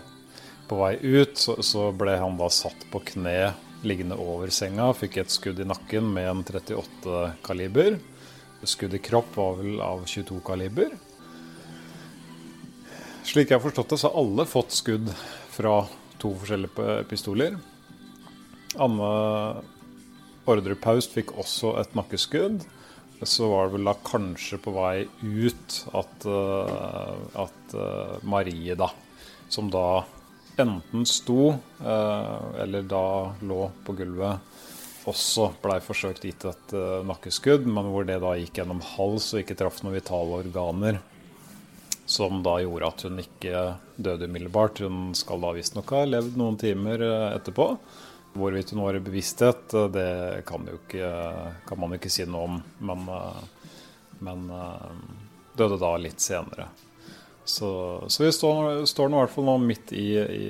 [0.71, 3.53] på vei ut, så, så ble han da satt på kne
[3.85, 7.99] liggende over senga, fikk et skudd i nakken med en 38 kaliber.
[8.65, 10.95] Skudd i kropp var vel av 22 kaliber.
[13.25, 15.11] Slik jeg har forstått det, så har alle fått skudd
[15.55, 15.79] fra
[16.23, 17.57] to forskjellige pistoler.
[18.81, 19.11] Anne
[20.51, 22.65] Ordre Paust fikk også et nakkeskudd.
[23.25, 28.91] Så var det vel da kanskje på vei ut at, eh, at eh, Marie, da,
[29.49, 30.03] som da
[30.61, 33.07] enten sto eh, eller da
[33.47, 34.53] lå på gulvet,
[35.09, 39.57] også blei forsøkt gitt et nakkeskudd, men hvor det da gikk gjennom hals og ikke
[39.61, 41.01] traff noen vitale organer.
[42.07, 43.61] Som da gjorde at hun ikke
[43.97, 44.83] døde umiddelbart.
[44.85, 47.69] Hun skal da visstnok ha levd noen timer eh, etterpå.
[48.35, 50.09] Hvorvidt hun var i bevissthet, eh, det
[50.49, 51.13] kan, ikke,
[51.65, 52.59] kan man jo ikke si noe om.
[52.85, 53.71] Men, eh,
[54.25, 54.45] men
[55.57, 56.69] døde da litt senere.
[57.45, 57.71] Så,
[58.09, 60.47] så vi står, står nå i hvert fall nå midt i, i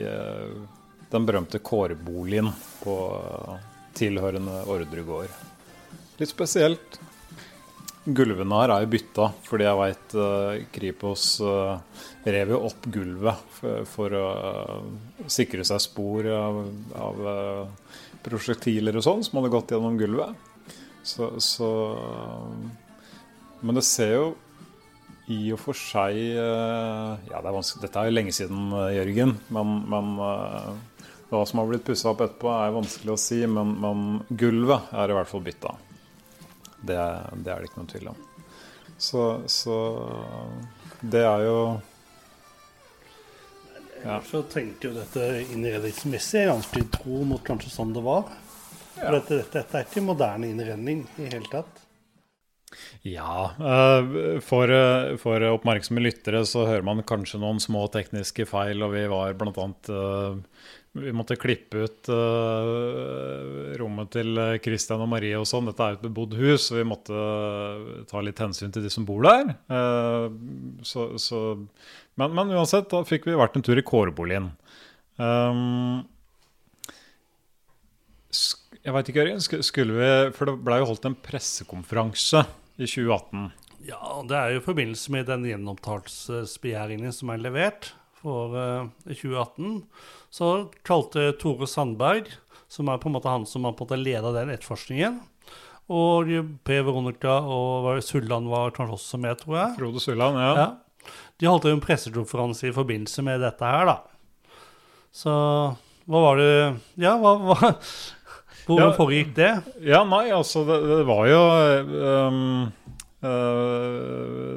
[1.11, 2.53] den berømte kårboligen
[2.85, 2.95] på
[3.99, 5.43] tilhørende Ordre gård.
[6.21, 7.01] Litt spesielt.
[8.05, 10.15] Gulvene her er jo bytta, fordi jeg veit
[10.75, 11.79] Kripos uh,
[12.29, 16.59] rev jo opp gulvet for, å uh, sikre seg spor av,
[17.01, 20.37] av eh, prosjektiler og sånn som hadde gått gjennom gulvet.
[21.05, 21.69] Så, så
[23.61, 24.29] Men det ser jo
[25.33, 27.85] i og for seg eh, Ja, det er vanskelig.
[27.87, 29.37] Dette er jo lenge siden, eh, Jørgen.
[29.57, 33.41] Men, men eh, hva som har blitt pussa opp etterpå, er vanskelig å si.
[33.49, 35.73] Men, men gulvet er i hvert fall bytta.
[36.85, 37.01] Det,
[37.45, 38.23] det er det ikke noen tvil om.
[39.01, 39.77] Så, så
[41.03, 41.59] det er jo
[44.05, 44.19] Ja.
[44.29, 48.29] Så tenkte jo dette innredningsmessig ganske tro mot kanskje sånn det var.
[48.99, 51.81] For dette, dette, dette er ikke moderne innredning i hele tatt.
[53.03, 58.83] Ja, eh, for, eh, for oppmerksomme lyttere så hører man kanskje noen små tekniske feil,
[58.83, 60.39] og vi var blant annet eh,
[60.95, 65.67] Vi måtte klippe ut uh, rommet til Christian og Marie og sånn.
[65.67, 67.25] Dette er jo et bebodd hus, så vi måtte
[68.11, 69.57] ta litt hensyn til de som bor der.
[69.67, 70.31] Uh,
[70.87, 71.41] Så, så,
[72.21, 74.53] men, men uansett, da fikk vi vært en tur i kårboligen.
[75.19, 76.05] Um,
[78.85, 79.65] jeg veit ikke, Jørgen.
[79.65, 82.45] Skulle vi For det blei jo holdt en pressekonferanse
[82.77, 83.47] i 2018.
[83.85, 89.83] Ja, det er jo i forbindelse med den gjenopptakelsesbegjæringen som er levert for uh, 2018.
[90.35, 90.49] Så
[90.87, 92.33] kalte Tore Sandberg,
[92.67, 95.21] som er på en måte han som har på en måte leda den etterforskningen,
[95.95, 96.31] og
[96.67, 99.77] Per Veronica og var Sulland var kanskje også med, tror jeg.
[99.79, 100.55] Frode Sulland, ja.
[100.59, 101.13] Ja.
[101.39, 103.99] De holdt en pressekonferanse i forbindelse med dette her, da.
[105.15, 105.31] Så
[106.11, 106.51] hva var det
[107.01, 107.75] Ja, hva, hva
[108.65, 108.95] Hvordan Ja.
[108.97, 109.51] foregikk det?
[109.85, 111.41] Ja, nei, altså, det, det var jo
[112.09, 112.73] ehm,
[113.27, 114.55] eh,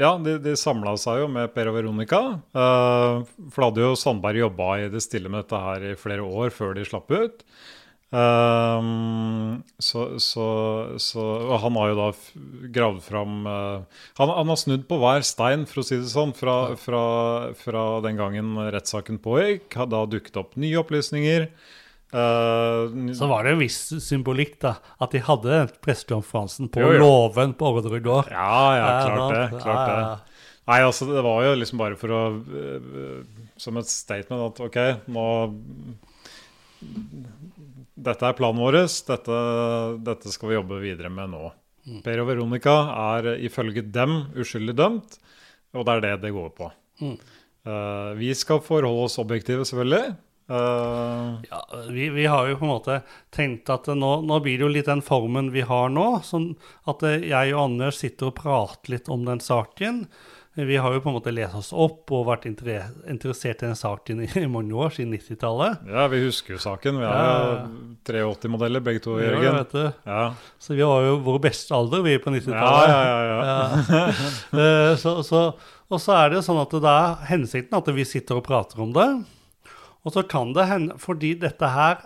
[0.00, 2.20] Ja, de, de samla seg jo med Per og Veronica.
[2.54, 6.24] Uh, for da hadde jo Sandberg jobba i det stille med dette her i flere
[6.24, 7.44] år før de slapp ut.
[8.10, 10.46] Ehm, så, så,
[10.98, 12.06] så Og han har jo da
[12.74, 16.34] gravd fram eh, han, han har snudd på hver stein, for å si det sånn,
[16.34, 17.02] fra, fra,
[17.58, 19.78] fra den gangen rettssaken pågikk.
[19.90, 21.46] Da dukket opp nye opplysninger.
[22.12, 24.74] Eh, n- Så var det en viss symbolikk, da.
[25.00, 26.98] At de hadde pressekonferansen på Jo, jo.
[27.04, 28.30] låven på Orderud gård.
[28.32, 29.60] Ja, ja, klart det.
[29.62, 30.40] klart det.
[30.70, 33.22] Nei, altså det var jo liksom bare for å øh,
[33.58, 34.76] Som et statement at OK,
[35.10, 35.24] nå
[38.00, 38.78] Dette er planen vår.
[39.08, 39.38] Dette,
[40.06, 41.50] dette skal vi jobbe videre med nå.
[42.04, 42.74] Per og Veronica
[43.16, 45.16] er ifølge dem uskyldig dømt,
[45.74, 46.68] og det er det det går på.
[47.02, 47.14] Mm.
[47.66, 50.14] Uh, vi skal forholde oss objektive, selvfølgelig.
[50.50, 52.98] Eh, Ja, vi, vi har jo på en måte
[53.34, 56.08] tenkt at nå, nå blir det jo litt den formen vi har nå.
[56.26, 56.52] Sånn
[56.90, 60.04] at eh, jeg og Anders sitter og prater litt om den saken.
[60.58, 64.24] Vi har jo på en måte lest oss opp og vært interessert i den saken
[64.26, 65.86] i, mange år, siden 90-tallet.
[65.88, 66.98] ja, vi husker jo saken.
[66.98, 69.60] Vi er Ja, jo 83-modeller begge to, Ja, Jørgen.
[69.78, 69.86] Ja.
[70.10, 70.24] Ja,
[70.58, 72.90] Så vi var jo vår beste alder, vi, på 90-tallet.
[72.90, 73.02] ja.
[73.06, 73.40] ja, ja.
[73.46, 74.04] Ja.
[74.60, 75.44] Eh, så, så,
[75.88, 78.90] og så er det sånn at det er hensikten at vi sitter og prater om
[78.98, 79.06] det.
[80.04, 81.98] Og så kan det hende, fordi dette her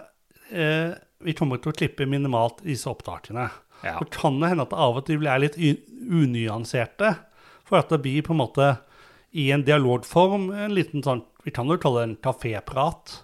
[0.51, 3.47] eh, Vi kommer til å klippe minimalt disse opptakene.
[3.85, 3.99] Ja.
[4.01, 7.15] Så kan det hende at det av og til blir litt unyanserte.
[7.65, 8.73] For at det blir på en måte
[9.35, 13.19] i en dialogform en liten sånn Vi kan jo kalle det en kaféprat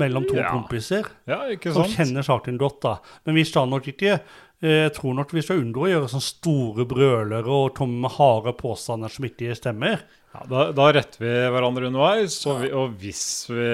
[0.00, 0.48] mellom to Ja.
[0.50, 1.42] kompiser ja,
[1.72, 2.80] som kjenner saken godt.
[2.82, 2.96] da.
[3.24, 4.14] Men vi skal nok ikke
[4.62, 8.10] eh, Jeg tror nok vi skal unngå å gjøre sånne store brølere og komme med
[8.16, 10.00] harde påstander som ikke stemmer.
[10.30, 13.64] Ja, da, da retter vi hverandre underveis, og, vi, og hvis vi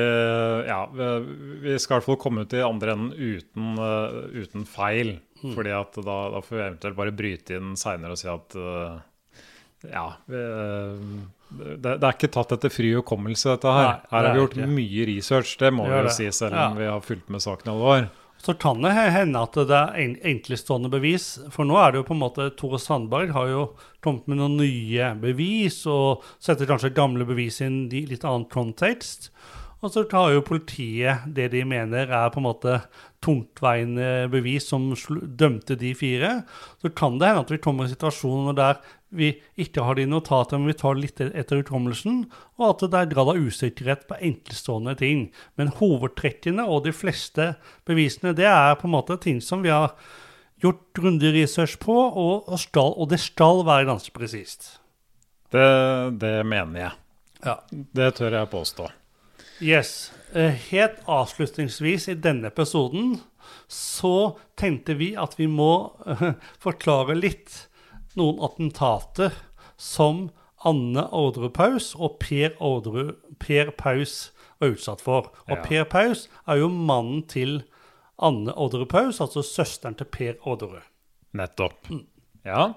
[0.64, 5.18] Ja, vi, skal i hvert fall komme ut i andre enden uten, uh, uten feil.
[5.44, 5.52] Mm.
[5.52, 8.96] fordi at da, da får vi eventuelt bare bryte inn seinere og si at uh,
[9.84, 10.06] Ja.
[10.24, 11.26] Vi, uh,
[11.76, 13.84] det, det er ikke tatt etter fri hukommelse, dette her.
[13.86, 16.70] Nei, her har vi gjort mye research, det må vi jo si, selv Ja.
[16.72, 18.08] om vi har fulgt med saken i alle år.
[18.46, 21.40] Så kan det hende at det er en- enkeltstående bevis.
[21.50, 23.62] For nå er det jo på en måte Tore Sandberg har jo
[24.04, 29.30] kommet med noen nye bevis, og setter kanskje gamle bevis inn i litt annen kontekst.
[29.82, 32.76] Og så tar jo politiet det de mener er på en måte
[33.20, 36.44] tungtveiende bevis som dømte de fire.
[36.80, 38.78] Så kan det hende at vi kommer i situasjoner der
[39.16, 42.24] vi ikke har de notatene, men vi tar litt etter hukommelsen,
[42.60, 45.26] og at det er grad av usikkerhet på enkeltstående ting.
[45.58, 47.54] Men hovedtrekkene og de fleste
[47.88, 49.96] bevisene, det er på en måte ting som vi har
[50.62, 54.76] gjort grundig research på, og, og, skal, og det skal være ganske presist.
[55.52, 55.66] Det,
[56.20, 56.94] det mener jeg.
[57.46, 57.58] Ja.
[57.70, 58.88] Det tør jeg påstå.
[59.62, 60.12] Yes.
[60.34, 63.16] Eh, Helt avslutningsvis i denne episoden
[63.72, 65.70] så tenkte vi at vi må
[66.06, 67.66] eh, forklare litt
[68.18, 69.36] noen attentater
[69.76, 70.28] som
[70.66, 73.12] Anne Orderud Paus og Per, Ordre,
[73.42, 75.30] per Paus var utsatt for.
[75.46, 75.62] Og Ja.
[75.62, 77.62] Per Paus er jo mannen til
[78.18, 80.82] Anne Orderud Paus, altså søsteren til Per Orderud.
[81.36, 81.90] Nettopp.
[81.90, 82.06] Mm.
[82.46, 82.74] Ja.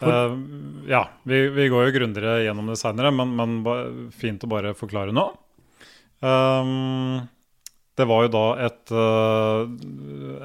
[0.00, 0.38] Uh,
[0.88, 5.12] ja, vi, vi går jo grundigere gjennom det seinere, men, men fint å bare forklare
[5.12, 5.26] nå.
[6.22, 7.26] Um,
[7.98, 9.72] det var jo da et, eh,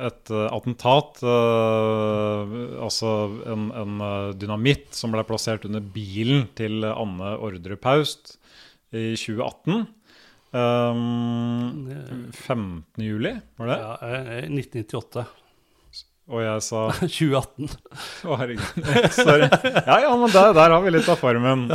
[0.07, 3.11] et eh, attentat, eh, altså
[3.53, 8.35] en, en dynamitt som ble plassert under bilen til Anne Ordre Paust
[8.95, 9.85] i 2018.
[10.55, 12.83] Um, 15.
[13.03, 13.79] juli, var det?
[13.81, 15.25] Ja, eh, 1998.
[16.25, 17.67] Og jeg sa 2018.
[18.25, 18.87] Å, herregud.
[19.13, 19.45] Sorry.
[19.45, 21.67] Ja, ja, men der, der har vi litt av formen.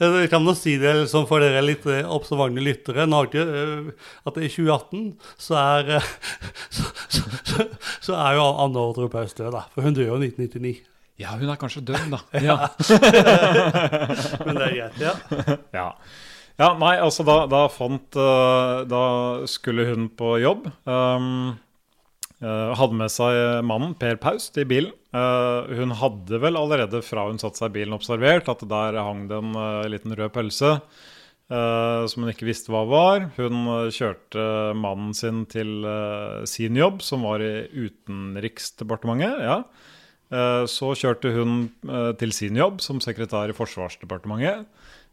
[0.00, 3.04] det, det kan jo si det liksom for dere litt eh, observante lyttere.
[3.10, 3.92] Norge, eh,
[4.24, 6.10] at i 2018 så er, eh,
[6.78, 7.68] så, så, så,
[8.08, 9.66] så er jo Anne Ordre Paus død, da.
[9.76, 10.76] For hun dør jo i 1999.
[11.20, 12.24] Ja, hun er kanskje død, da.
[12.40, 12.60] Ja.
[14.46, 15.12] Men det er greit, ja.
[15.76, 15.88] ja.
[16.56, 18.16] ja nei, altså da, da fant
[18.88, 19.02] Da
[19.44, 20.72] skulle hun på jobb.
[20.88, 21.58] Um,
[22.40, 24.92] hadde med seg mannen, Per Paust, i bilen.
[25.12, 29.26] Eh, hun hadde vel allerede fra hun satte seg i bilen, observert at der hang
[29.28, 30.80] det en eh, liten rød pølse.
[31.50, 33.28] eh, som hun ikke visste hva var.
[33.36, 34.44] Hun eh, kjørte
[34.78, 39.40] mannen sin til eh, sin jobb, som var i Utenriksdepartementet.
[39.44, 39.64] ja.
[40.30, 44.66] Eh, Så kjørte hun eh, til sin jobb som sekretær i Forsvarsdepartementet.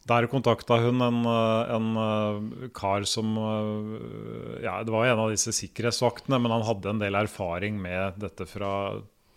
[0.08, 5.34] Der kontakta hun en, eh, en eh, kar som eh, Ja, det var en av
[5.34, 8.72] disse sikkerhetsvaktene, men han hadde en del erfaring med dette fra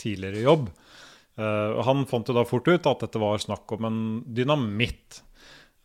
[0.00, 0.70] tidligere jobb.
[1.40, 5.22] Han fant jo da fort ut at dette var snakk om en dynamitt.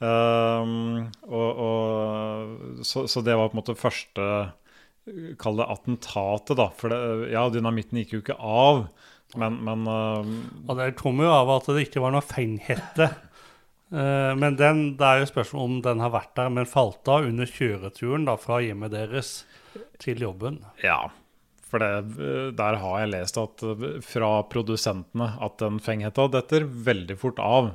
[0.04, 4.26] Um, og, og, så, så det var på en måte første
[5.40, 6.66] Kall det attentatet, da.
[6.76, 7.00] For det,
[7.32, 8.82] ja, dynamitten gikk jo ikke av.
[9.40, 10.34] Men, men uh,
[10.66, 13.12] Og det kom jo av at det ikke var noe fenghette.
[13.96, 17.28] Eh, men den, det er jo spørsmål om den har vært der, men falt av
[17.30, 19.38] under kjøreturen da, fra hjemmet deres
[20.04, 20.60] til jobben.
[20.84, 21.06] Ja.
[21.70, 26.68] For det, eh, der har jeg lest at eh, fra produsentene at den fenghetta detter
[26.68, 27.72] veldig fort av.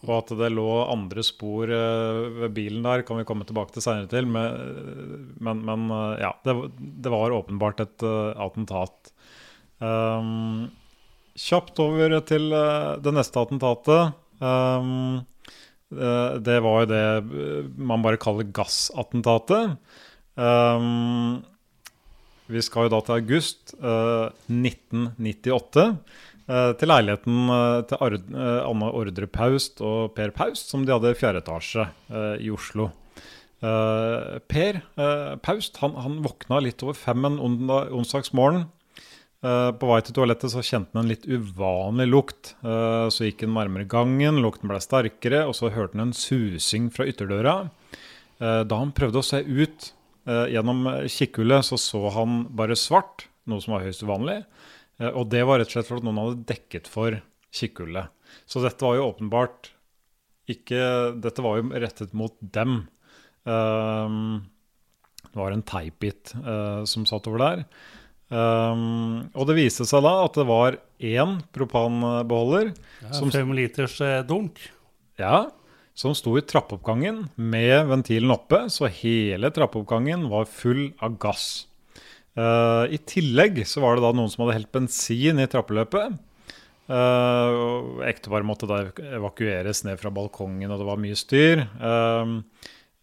[0.00, 4.08] Og at det lå andre spor ved bilen der, kan vi komme tilbake til seinere
[4.08, 4.24] til.
[4.32, 5.82] Men, men,
[6.16, 6.54] ja, det,
[7.04, 9.10] det var åpenbart et attentat.
[9.76, 10.70] Um,
[11.36, 14.16] kjapt over til det neste attentatet.
[14.40, 15.20] Um,
[15.90, 19.76] det var jo det eh, man bare kaller gassattentatet.
[20.38, 21.40] Um,
[22.50, 25.86] vi skal jo da til august uh, 1998.
[26.50, 31.12] Uh, til leiligheten uh, til eh, Anne Ordre Paust og Per Paust, som de hadde
[31.12, 32.88] i fjerde etasje eh, i Oslo.
[33.60, 38.66] Eh, per eh, Paust han, han våkna litt over fem en onsdagsmorgen.
[39.40, 42.52] Eh, på vei til toalettet så kjente han en litt uvanlig lukt.
[42.60, 46.90] Eh, så gikk han nærmere gangen, lukten ble sterkere, og så hørte han en susing
[46.92, 47.54] fra ytterdøra.
[48.40, 49.94] Eh, da han prøvde å se ut
[50.30, 54.36] gjennom kikkhullet, så så han bare svart, noe som var høyst uvanlig.
[55.00, 57.16] Og det var rett og slett for at noen hadde dekket for
[57.56, 58.12] kikkhullet.
[58.46, 59.72] Så dette var jo åpenbart
[60.52, 62.84] ikke Dette var jo rettet mot dem.
[63.42, 66.36] Det var en teipbit
[66.92, 67.64] som satt over der.
[68.30, 72.68] Um, og det viste seg da at det var én propanbeholder
[73.02, 74.60] Ja, Som- Fem liters eh, dunk.
[75.18, 75.48] ja,
[75.98, 81.66] som sto i trappeoppgangen med ventilen oppe, så hele trappeoppgangen var full av gass.
[82.38, 86.14] Uh, I tillegg så var det da noen som hadde helt bensin i trappeløpet.
[86.90, 88.80] Uh, Ekteparet måtte da
[89.18, 91.66] evakueres ned fra balkongen, og det var mye styr.
[91.66, 92.32] Eh,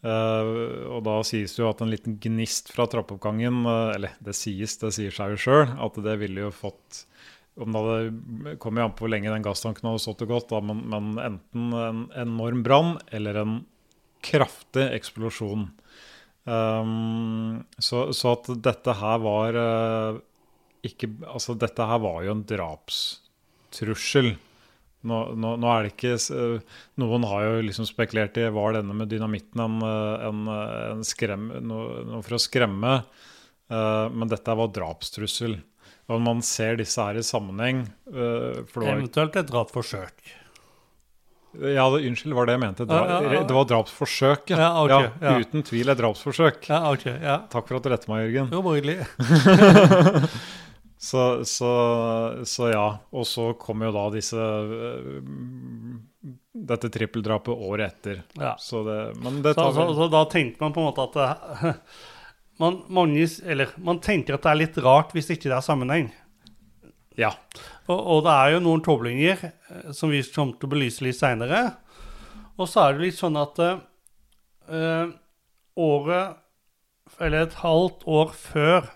[0.06, 0.52] eh,
[0.91, 4.78] og da sies det jo at en liten gnist fra trappeoppgangen uh, Eller det sies,
[4.82, 7.06] det sier seg jo sjøl, at det ville jo fått
[7.58, 10.84] om det hadde kommer an på hvor lenge den gasstanken hadde stått og gått, men,
[10.91, 13.56] men enten en enorm brann eller en
[14.22, 15.66] kraftig eksplosjon.
[16.48, 20.20] Um, så, så at dette her var uh,
[20.88, 24.30] ikke Altså, dette her var jo en drapstrussel.
[25.06, 28.95] Nå, nå, nå er det ikke eh, Noen har jo liksom spekulert i var denne
[28.98, 33.02] med dynamitten en, eh, en, eh, en skrem, noe, noe for å skremme.
[33.68, 35.58] Uh, men dette var drapstrussel.
[36.08, 40.22] Og man ser disse her i sammenheng uh, det var, Eventuelt et drapsforsøk.
[41.60, 42.88] ja, det, Unnskyld, var det jeg mente.
[42.88, 43.41] Dra, Ja, ja, ja.
[43.43, 45.36] Det var drapsforsøk, Ja, Okay, ja.
[45.43, 46.64] Uten tvil et drapsforsøk.
[46.72, 47.06] Ja, ok.
[47.12, 47.41] ja.
[47.52, 48.56] Takk for at du retter meg, Jørgen.
[48.56, 49.02] Jo, borgerlig.
[50.98, 51.72] Så, så,
[52.45, 52.88] så ja.
[53.14, 55.18] Og så kom jo da disse eh,
[56.58, 58.24] Dette trippeldrapet året etter.
[58.41, 58.56] Ja.
[58.60, 61.06] Så det, men det Så, tar så, vi så da tenkte man på en måte
[61.06, 61.74] at det,
[62.64, 66.10] man, mange, eller, man tenker at det er litt rart hvis ikke det er sammenheng.
[67.18, 67.32] Ja.
[67.86, 71.20] Og, og det er jo noen koblinger eh, som vi kommer til å belyse litt
[71.20, 71.62] seinere.
[72.58, 75.16] Og så er det litt sånn at eh,
[75.78, 76.43] året
[77.22, 78.89] Eller et halvt år før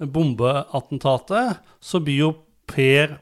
[0.00, 2.30] bombeattentatet, så blir jo
[2.70, 3.18] Per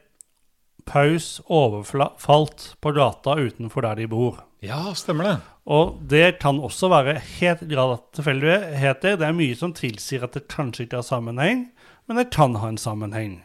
[0.85, 4.39] Paus overfalt på gata utenfor der de bor.
[4.61, 5.35] ja, stemmer det.
[5.69, 9.17] Og det kan også være helt grad tilfeldigheter.
[9.21, 11.67] Det er mye som tilsier at det kanskje ikke har sammenheng,
[12.07, 13.41] men det kan ha en sammenheng.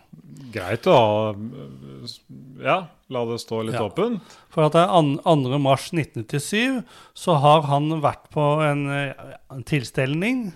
[0.54, 1.34] Greit å ha
[2.64, 2.78] Ja,
[3.12, 3.88] la det stå litt Ja.
[3.88, 4.20] åpent.
[4.48, 5.58] For at det er an- 2.
[5.60, 6.82] mars 1997
[7.14, 9.12] så har han vært på en, eh,
[9.50, 10.52] en tilstelning.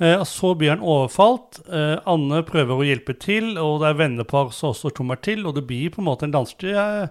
[0.00, 1.60] Eh, så blir han overfalt.
[1.68, 5.44] Eh, Anne prøver å hjelpe til, og det er vennepar som også kommer til.
[5.46, 6.72] Og det blir på en måte en dansetid.
[6.72, 7.10] Jeg,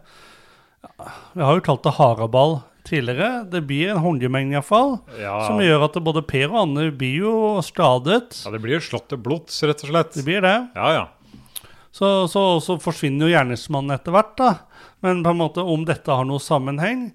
[1.35, 3.43] Vi har jo kalt det haraball tidligere.
[3.51, 7.33] Det blir en håndgemeng iallfall, Ja, som gjør at både Per og Anne blir jo
[7.61, 8.41] skadet.
[8.45, 10.13] ja, det blir jo slått til blods, rett og slett.
[10.15, 10.55] Det blir det.
[10.75, 11.07] Ja, ja.
[11.91, 14.49] Så, så, så forsvinner jo gjerningsmannen etter hvert, da.
[15.03, 17.11] Men på en måte om dette har noe sammenheng,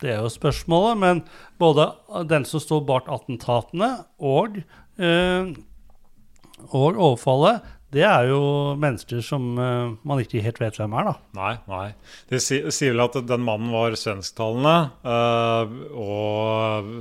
[0.00, 0.98] det er jo spørsmålet.
[0.98, 1.22] Men
[1.60, 1.90] både
[2.28, 4.62] den som står bak attentatene og,
[5.00, 8.40] og overfallet, det er jo
[8.78, 11.14] mennesker som eh, man ikke helt vet hvem er, da.
[11.34, 11.86] Nei, nei.
[12.30, 16.92] De si, sier vel at den mannen var svensktalende, øh, og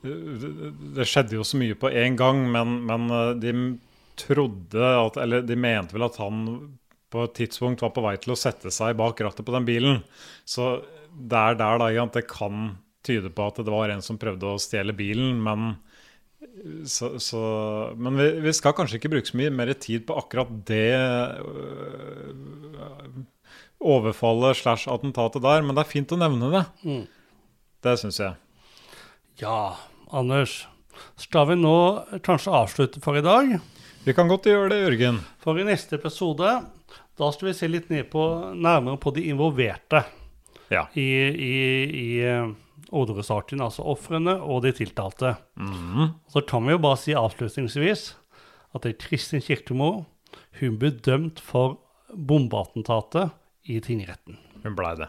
[0.00, 3.52] det skjedde jo så mye på én gang, men, men de
[4.20, 6.44] trodde at Eller de mente vel at han
[7.10, 10.00] på et tidspunkt var på vei til å sette seg bak rattet på den bilen.
[10.48, 10.78] Så
[11.10, 14.46] det er der da, at det kan tyde på at det var en som prøvde
[14.46, 15.74] å stjele bilen, men
[16.88, 17.40] så, så,
[18.00, 22.32] men vi, vi skal kanskje ikke bruke så mye mer tid på akkurat det øh,
[23.80, 26.64] overfallet slash attentatet der, men det er fint å nevne det.
[26.84, 27.04] Mm.
[27.84, 28.36] Det syns jeg.
[29.40, 29.76] Ja,
[30.12, 30.62] Anders.
[31.20, 31.74] Skal vi nå
[32.26, 33.54] kanskje avslutte for i dag?
[34.04, 35.20] Vi kan godt gjøre det, Jørgen.
[35.40, 36.58] For i neste episode
[37.20, 38.22] da skal vi se litt på,
[38.56, 40.04] nærmere på de involverte
[40.72, 40.86] Ja.
[40.94, 41.56] i, i,
[42.00, 42.48] i eh,
[42.90, 45.36] Orderud-saken, altså ofrene og de tiltalte.
[45.56, 46.14] Mhm.
[46.30, 48.14] Så kan vi jo bare si avslutningsvis
[48.74, 50.06] at det er Kristin Kirkemo
[50.60, 51.78] hun ble dømt for
[52.10, 53.30] bombeattentatet
[53.70, 54.38] i tingretten.
[54.64, 55.08] Hun blei det.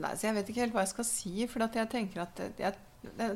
[0.00, 1.34] Nei, så Jeg vet ikke helt hva jeg skal si.
[1.50, 2.74] For at jeg tenker at jeg,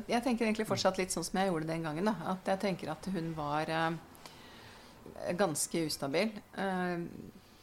[0.07, 2.09] jeg tenker egentlig fortsatt litt sånn som jeg gjorde den gangen.
[2.09, 2.15] Da.
[2.35, 6.33] At jeg tenker at hun var eh, ganske ustabil.
[6.61, 7.05] Eh,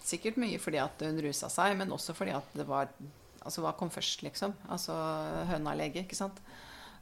[0.03, 2.91] sikkert mye fordi at hun rusa seg, men også fordi at det var
[3.43, 4.55] Altså hva kom først, liksom?
[4.73, 4.95] Altså
[5.51, 6.39] høna eller egget, ikke sant?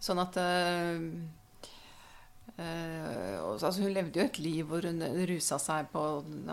[0.00, 1.02] Sånn at øh,
[2.56, 6.04] øh, altså Hun levde jo et liv hvor hun rusa seg på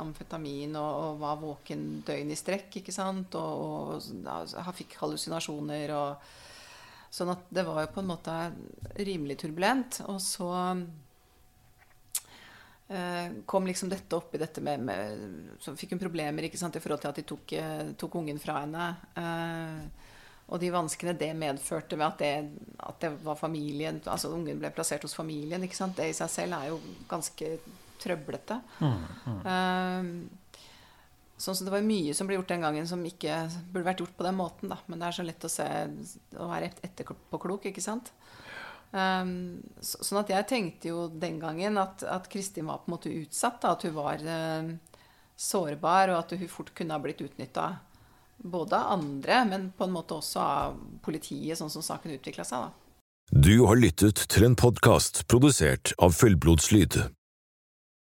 [0.01, 3.37] amfetamin og, og var våken døgn i strekk, ikke sant?
[3.39, 6.35] Og, og altså, fikk hallusinasjoner og
[7.17, 8.33] Sånn at det var jo på en måte
[8.99, 10.01] rimelig turbulent.
[10.11, 10.49] Og så
[13.45, 16.79] kom liksom dette opp i dette med, med Så fikk hun problemer ikke sant, i
[16.79, 18.85] forhold til at de tok, eh, tok ungen fra henne.
[19.19, 20.05] Eh,
[20.47, 22.31] og de vanskene det medførte med at det,
[22.79, 25.63] at det var familien Altså ungen ble plassert hos familien.
[25.63, 26.79] ikke sant, Det i seg selv er jo
[27.09, 27.57] ganske
[27.99, 28.61] trøblete.
[28.81, 30.13] Eh,
[31.37, 33.35] Sånn som Det var mye som ble gjort den gangen som ikke
[33.69, 34.69] burde vært gjort på den måten.
[34.69, 35.67] da, Men det er så lett å se
[36.33, 38.11] å være etterpåklok, ikke sant.
[38.91, 42.95] Um, så, sånn at jeg tenkte jo den gangen at, at Kristin var på en
[42.95, 43.59] måte utsatt.
[43.63, 44.71] Da, at hun var uh,
[45.37, 47.69] sårbar, og at hun fort kunne ha blitt utnytta.
[48.37, 52.67] Både av andre, men på en måte også av politiet, sånn som saken utvikla seg.
[52.67, 52.87] da.
[53.27, 57.01] Du har lyttet til en podkast produsert av Fullblodslyd.